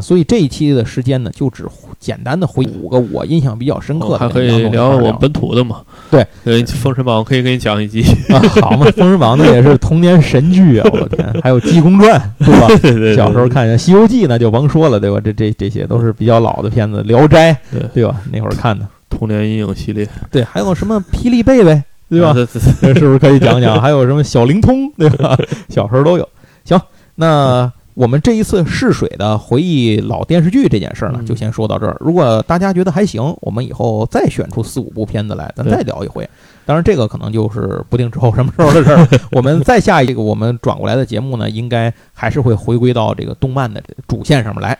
[0.00, 1.64] 所以这一期的时间呢，就只
[1.98, 4.14] 简单的回五个我印象比较深刻的。
[4.14, 5.80] 哦还可以聊我本土的嘛？
[6.10, 8.02] 对，呃，《封神榜》我可以给你讲一集。
[8.28, 10.88] 啊，好嘛，《封神榜》那也是童年神剧啊！
[10.92, 12.68] 我的天，还有《济公传》， 对吧？
[12.82, 15.18] 对对，小时候看见《西游记》，那就甭说了，对吧？
[15.24, 18.20] 这这这些都是比较老的片子，《聊斋》对对吧？
[18.32, 18.86] 那会儿看的。
[19.10, 21.70] 童年阴影系列，对，还有什么《霹雳贝贝》，
[22.10, 22.34] 对吧？
[22.82, 23.80] 是不是可以讲讲？
[23.80, 25.36] 还有什么小灵通，对吧？
[25.68, 26.28] 小时候都有。
[26.64, 26.80] 行，
[27.14, 31.96] 那我们这一次试水的回忆老电视剧这件事儿呢，嗯就先说到这儿。
[32.00, 36.28] 如果大家觉得还行，我们以后再选出四五部片子来，咱再聊一回。
[36.66, 39.06] 当然，这个可能就是不定之后什么时候的事儿。
[39.30, 44.76] 我们再下一个我们转过来的节目呢，应该还是会回归到这个动漫的主线上面来。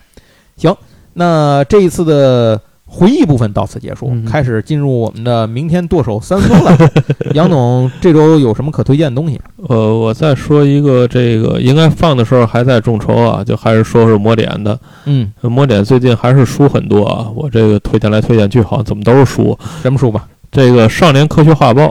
[0.57, 0.75] 行，
[1.13, 2.61] 那这一次的
[2.95, 6.91] 回忆部分到此结束，嗯开始进入我们的明天剁手三分了。
[7.35, 9.41] 杨总，这周有什么可推荐的东西？
[9.69, 14.79] 呃，我再说一个，这个应该放的时候还在众筹啊，就还是说是魔点的。
[15.07, 19.59] 嗯，呃魔点最近还是书很多啊，我这个推荐来推荐去，好像怎么都是书。
[19.83, 20.29] 什么书吧？
[20.53, 21.83] 这个《少年科学画报》，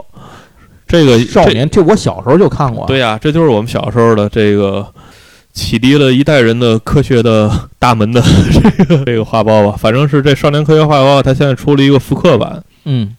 [0.88, 2.86] 这个少年，这我小时候就看过。
[2.86, 4.86] 对呀、这就是我们小时候的这个
[5.54, 7.48] 启迪了一代人的科学的
[7.78, 8.20] 大门的
[8.52, 9.76] 这个这个画报吧。
[9.78, 13.14] 反正是这《少年科学画报》，它现在出了一个复刻版，嗯，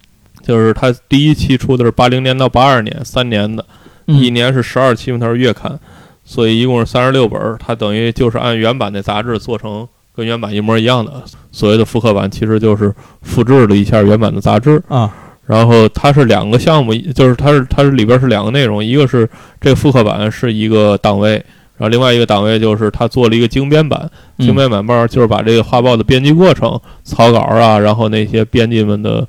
[0.45, 3.65] 就是它第一期出的是八零年到八二年三年的，
[4.07, 5.79] 嗯一年是十二期嘛，它是月刊，
[6.25, 7.39] 所以一共是三十六本。
[7.57, 11.23] 它等于就是按原版的杂志做成跟原版一模一样的。
[11.53, 14.83] 所谓的复刻版，其实就是复制了一下原版的杂志。
[14.89, 15.09] 啊，
[15.45, 19.29] 然后它是两个项目，就是它是它是里边是两个内容，一个是
[19.61, 21.41] 这个复刻版是一个档位，
[21.78, 24.45] 然后另外一个档位就是他做了一个精编版，嗯。
[24.45, 29.28] 精编版报就是把这个画报的编辑过程、草稿啊，然后那些编辑们的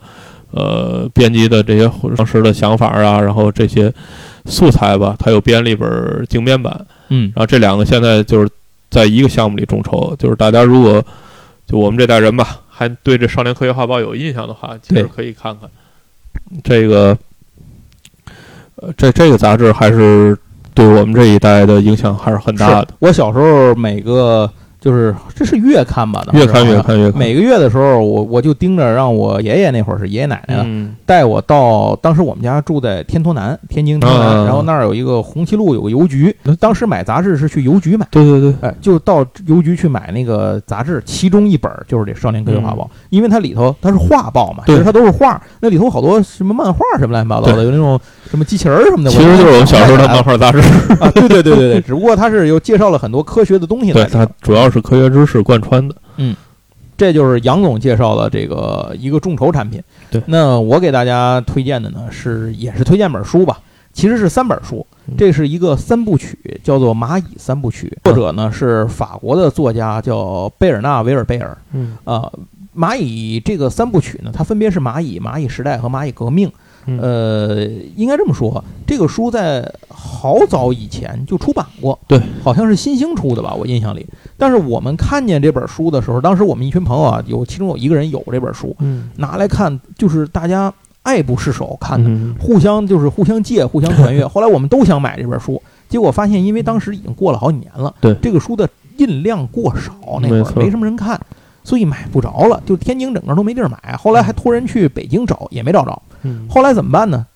[0.51, 3.93] 呃编辑的这些当时的想法啊，然后这些
[4.45, 7.33] 素材吧，他又编了一本精编版，嗯。
[7.35, 8.49] 然后这两个现在就是
[8.91, 11.05] 在一个项目里众筹，就是大家如果
[11.67, 15.69] 就我们这代人吧，还对这《少年科学画报》有印象的话，其实可以看看。
[16.63, 17.19] 这个，
[18.77, 20.39] 呃，这这个杂志还是
[20.77, 22.89] 对我们这一代的影响还是很大的。
[22.99, 24.49] 我小时候每个
[24.87, 26.23] 就是这是月刊吧？
[26.25, 30.65] 当时越看越看越看，每个月的时候，我我就盯着让我爷爷那会儿是爷爷奶奶
[31.05, 38.07] 带我到当时我们家住在天托南，天津天托南，啊然后那儿有一个红旗路有个邮局，当时买杂志是去邮局买。
[38.13, 47.99] 对对对，哎，就到邮局去买那个杂志，其中一本就是这《少年科学画报》，因为它里头它是画报嘛，其实它都是画，那里头好多什么漫画什么乱七八糟的，有那种
[48.31, 50.59] 什么机器人什么的，其实就是我们小时候的漫画画杂志。
[51.01, 55.95] 啊，对对对对对，只不过它是又介绍了很多科学的东西对，它主要是科学知识贯穿的。
[56.17, 56.35] 嗯
[56.99, 59.83] 这就是杨总介绍的这个一个众筹产品。
[60.11, 63.61] 对那我给大家推荐的呢是也是推荐本书吧，
[63.93, 71.59] 其实是三本书嗯，这是一个三部曲，叫做《蚂蚁三部曲》，作者呢是法国的作家叫贝尔纳维尔贝尔。
[71.73, 72.33] 嗯啊，
[72.75, 76.51] 蚂蚁这个三部曲呢，它分别是蚂蚁、蚂蚁时代和蚂蚁革命。
[76.87, 76.99] 嗯。
[77.01, 77.65] 呃，
[77.97, 84.07] 应该这么说，这个书在好早以前就出版过，对，好像是新兴出的吧，我印象里。
[84.37, 89.11] 但是我们看见这本书的时候，当时我们一群朋友啊，有其中有一个人有这本书，嗯。
[89.17, 90.73] 拿来看，就是大家
[91.03, 92.35] 爱不释手看的，嗯。
[92.39, 94.25] 互相就是互相借、互相传阅。
[94.29, 98.15] 后来我们都想买这本书，结果发现因为当时已经过了好几年了，对。
[98.23, 98.69] 这个书的
[98.99, 101.21] 印量过少，那会儿没什么人看，
[101.67, 103.97] 所以买不着了，就天津整个都没地儿买。
[103.97, 106.01] 后来还托人去北京找，也没找着。
[106.23, 107.27] 嗯后来怎么办呢？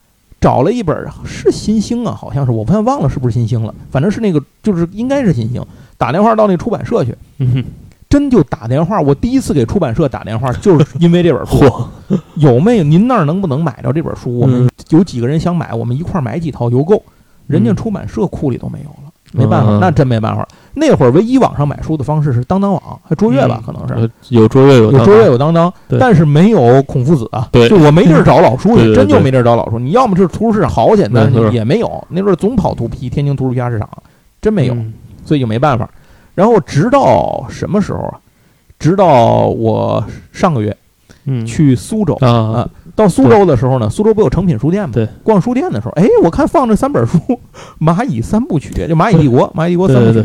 [0.40, 5.60] 找了一本是新星啊，好像是我不太忘了是不是新星了，反正是那个就是应该是新星。
[5.98, 7.64] 打电话到那出版社去，嗯，
[8.08, 9.00] 真就打电话。
[9.00, 11.58] 我第一次给出版社打电话，就是因为这本书。
[12.36, 12.84] 有没有？
[12.84, 14.38] 您那儿能不能买着这本书？
[14.38, 17.02] 我们嗯有几个人想买，我们一块儿买几套邮购。
[17.48, 20.46] 人家嗯出版社库里都没有了，没办法，嗯那真没办法。
[20.74, 23.94] 那会儿唯一网上买书的方式是当当网，还卓越吧，可能是。
[23.94, 27.48] 呃有卓越有卓越有当当，但是没有孔夫子啊。
[27.50, 29.78] 对就我没地儿找老书真就没地儿找老书。
[29.78, 32.02] 你要么就是图书市场，好简单也没有。
[32.08, 33.88] 那阵儿总跑图批，天津图书批发市场
[34.40, 34.92] 真没有，嗯
[35.24, 35.88] 所以就没办法。
[36.34, 38.18] 然后直到什么时候啊？
[38.78, 40.02] 直到我
[40.32, 40.74] 上个月
[41.24, 44.90] 嗯去苏州，啊啊到苏州的时候呢，苏州不有成品书店吗？
[44.92, 47.18] 对，逛书店的时候，哎，我看放着三本书，
[47.78, 50.18] 《蚂蚁三部曲》，就《蚂蚁帝国》，《蚂蚁帝国三部曲》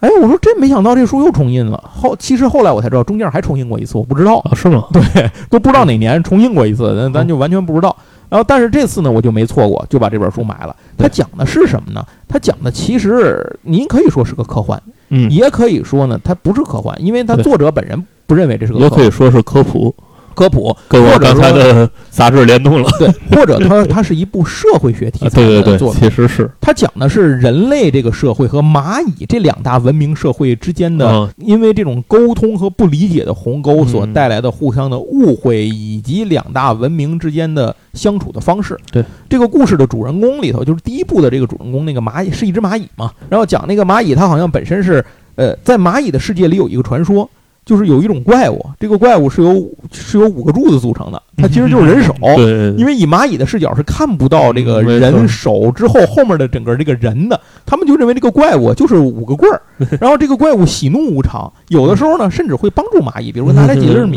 [0.00, 1.82] 哎，我说真没想到这书又重印了。
[1.90, 4.84] 后其实后来我才知道，中间还重印过一次，我不知道，啊是吗？
[4.92, 5.02] 对，
[5.48, 7.96] 都不知道哪年重印过一次，咱咱就完全不知道。
[8.28, 10.74] 然后，但是这次呢，我就没错过，就把这本书买了。
[10.98, 12.04] 它讲的是什么呢？
[12.26, 14.78] 它讲的其实您可以说是个科幻，
[15.10, 19.94] 嗯，也可以说呢，它不是科幻，因为它作者本人不认为这是个也可以说是科普，
[20.34, 22.90] 科普，跟我或者刚才的杂志联动了。
[22.98, 26.02] 对，或者它它是一部社会学题啊材对对对，的作品。
[26.02, 38.76] 其实是它讲的是人类这个社会和蚂蚁这两大文明社会之间的，嗯因为这种沟通和不理解的鸿沟所嗯带来的互相的误会，以及两大文明之间的相处的方式。
[38.90, 45.04] 对这个故事的主人公里头，就是第一部的这个主人公，那个蚂蚁是一只蚂蚁嘛，然后讲那个蚂蚁，它好像本身是
[45.36, 47.28] 呃，在蚂蚁的世界里有一个传说。
[47.64, 52.14] 就是有一种怪物，这个怪物是由是由五个柱子组成的，它其实就是人手。
[52.76, 59.62] 因为以蚂蚁的视角是看不到这个人手之后后面的整个这个人的，他们就认为这个怪物就是五个棍儿，
[60.00, 64.16] 然后这个怪物喜怒无常，有的时候呢甚至会帮助蚂蚁，比如说拿来几粒米，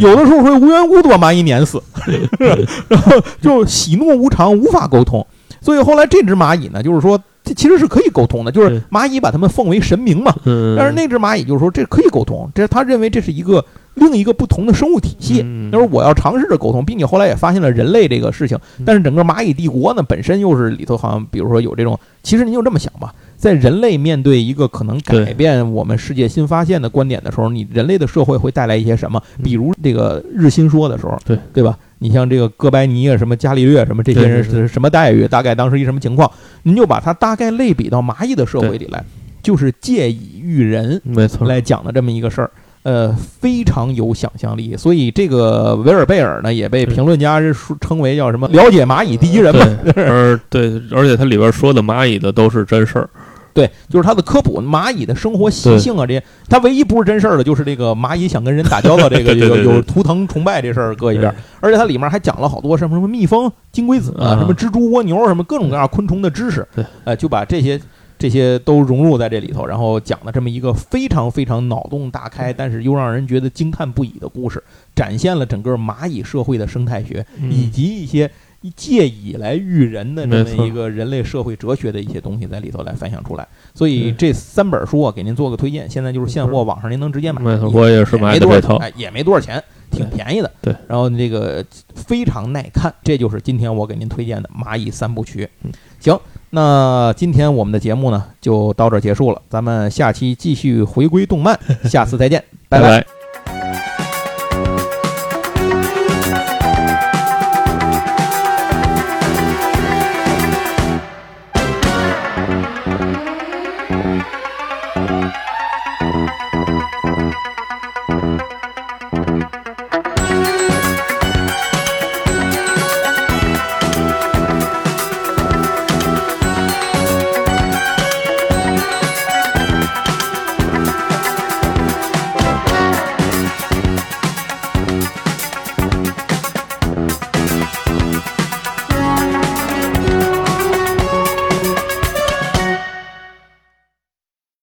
[0.00, 1.82] 有的时候会无缘无故地把蚂蚁碾死，
[2.88, 5.26] 然后就喜怒无常，无法沟通。
[5.60, 13.62] 所以后来这只蚂蚁呢，就是说这其实是可以沟通的，就是蚂蚁把它们奉为神明嘛，嗯，但是那只蚂蚁就是说这可以沟通，这他认为这是一个
[13.94, 15.42] 另一个不同的生物体系。
[15.44, 18.84] 嗯他说我要尝试着沟通，并且后来也发现了人类这个事情嗯。
[18.86, 29.20] 但是整个蚂蚁帝国呢，本身又是里头好像，比如说有这种，其实您就这么想吧，在人类面对一个可能改变我们世界新发现的观点的时候，你人类的社会会带来一些什么？
[29.38, 31.76] 嗯比如这个日心说的时候，对对吧？
[32.04, 35.26] 你像这个哥白尼啊，什么伽利略什么这些人是什么待遇？
[35.26, 36.30] 大概当时一什么情况？
[36.64, 39.02] 您就把它大概类比到蚂蚁的社会里来，
[39.42, 41.00] 就是借以喻人。
[41.02, 42.50] 没错，来讲的这么一个事儿，
[42.82, 44.76] 呃，非常有想象力。
[44.76, 49.50] 所以这个维尔贝尔呢，也被评论家是称为叫什么了解蚂蚁第一人
[49.96, 53.08] 而对，而且它里边说的蚂蚁的都是真事儿，
[53.54, 61.34] 对，就是他的科普，蚂蚁的生活习性啊，这些，他唯一不是真事儿的，就是这个蚂蚁想跟人打交道，这个 有有图腾崇拜这事儿搁一边儿。
[61.60, 67.80] 而且它里面还讲了好多什么什么蜜蜂、金龟子啊，啊什么蜘蛛、蜗牛，什么各种各样昆虫的知识对，呃，就把这些。
[68.16, 74.62] 这些都融入在这里头，然后讲了这么一个非常非常脑洞大开，但是又让人觉得惊叹不已的故事，
[74.94, 78.30] 展现了整个蚂蚁社会的生态学，以嗯及一些
[78.74, 83.46] 借以来育人的这么一个人类社会哲学的一些东西在里头来反响出来。
[83.74, 87.42] 所以嗯这三本书啊，给您做个推荐，现在就是现货，网上您能直接买。
[87.42, 90.50] 没错，我也是买的这套，哎，也没多少钱，挺便宜的。
[90.60, 95.44] 对，然后这个非常耐看，这就是今天我给您推荐的《蚂蚁三部曲》。
[95.62, 96.18] 嗯，行，
[96.50, 103.23] 那今天我们的节目呢就到这儿结束了，咱们下期继续回归动漫， 下次再见，拜拜。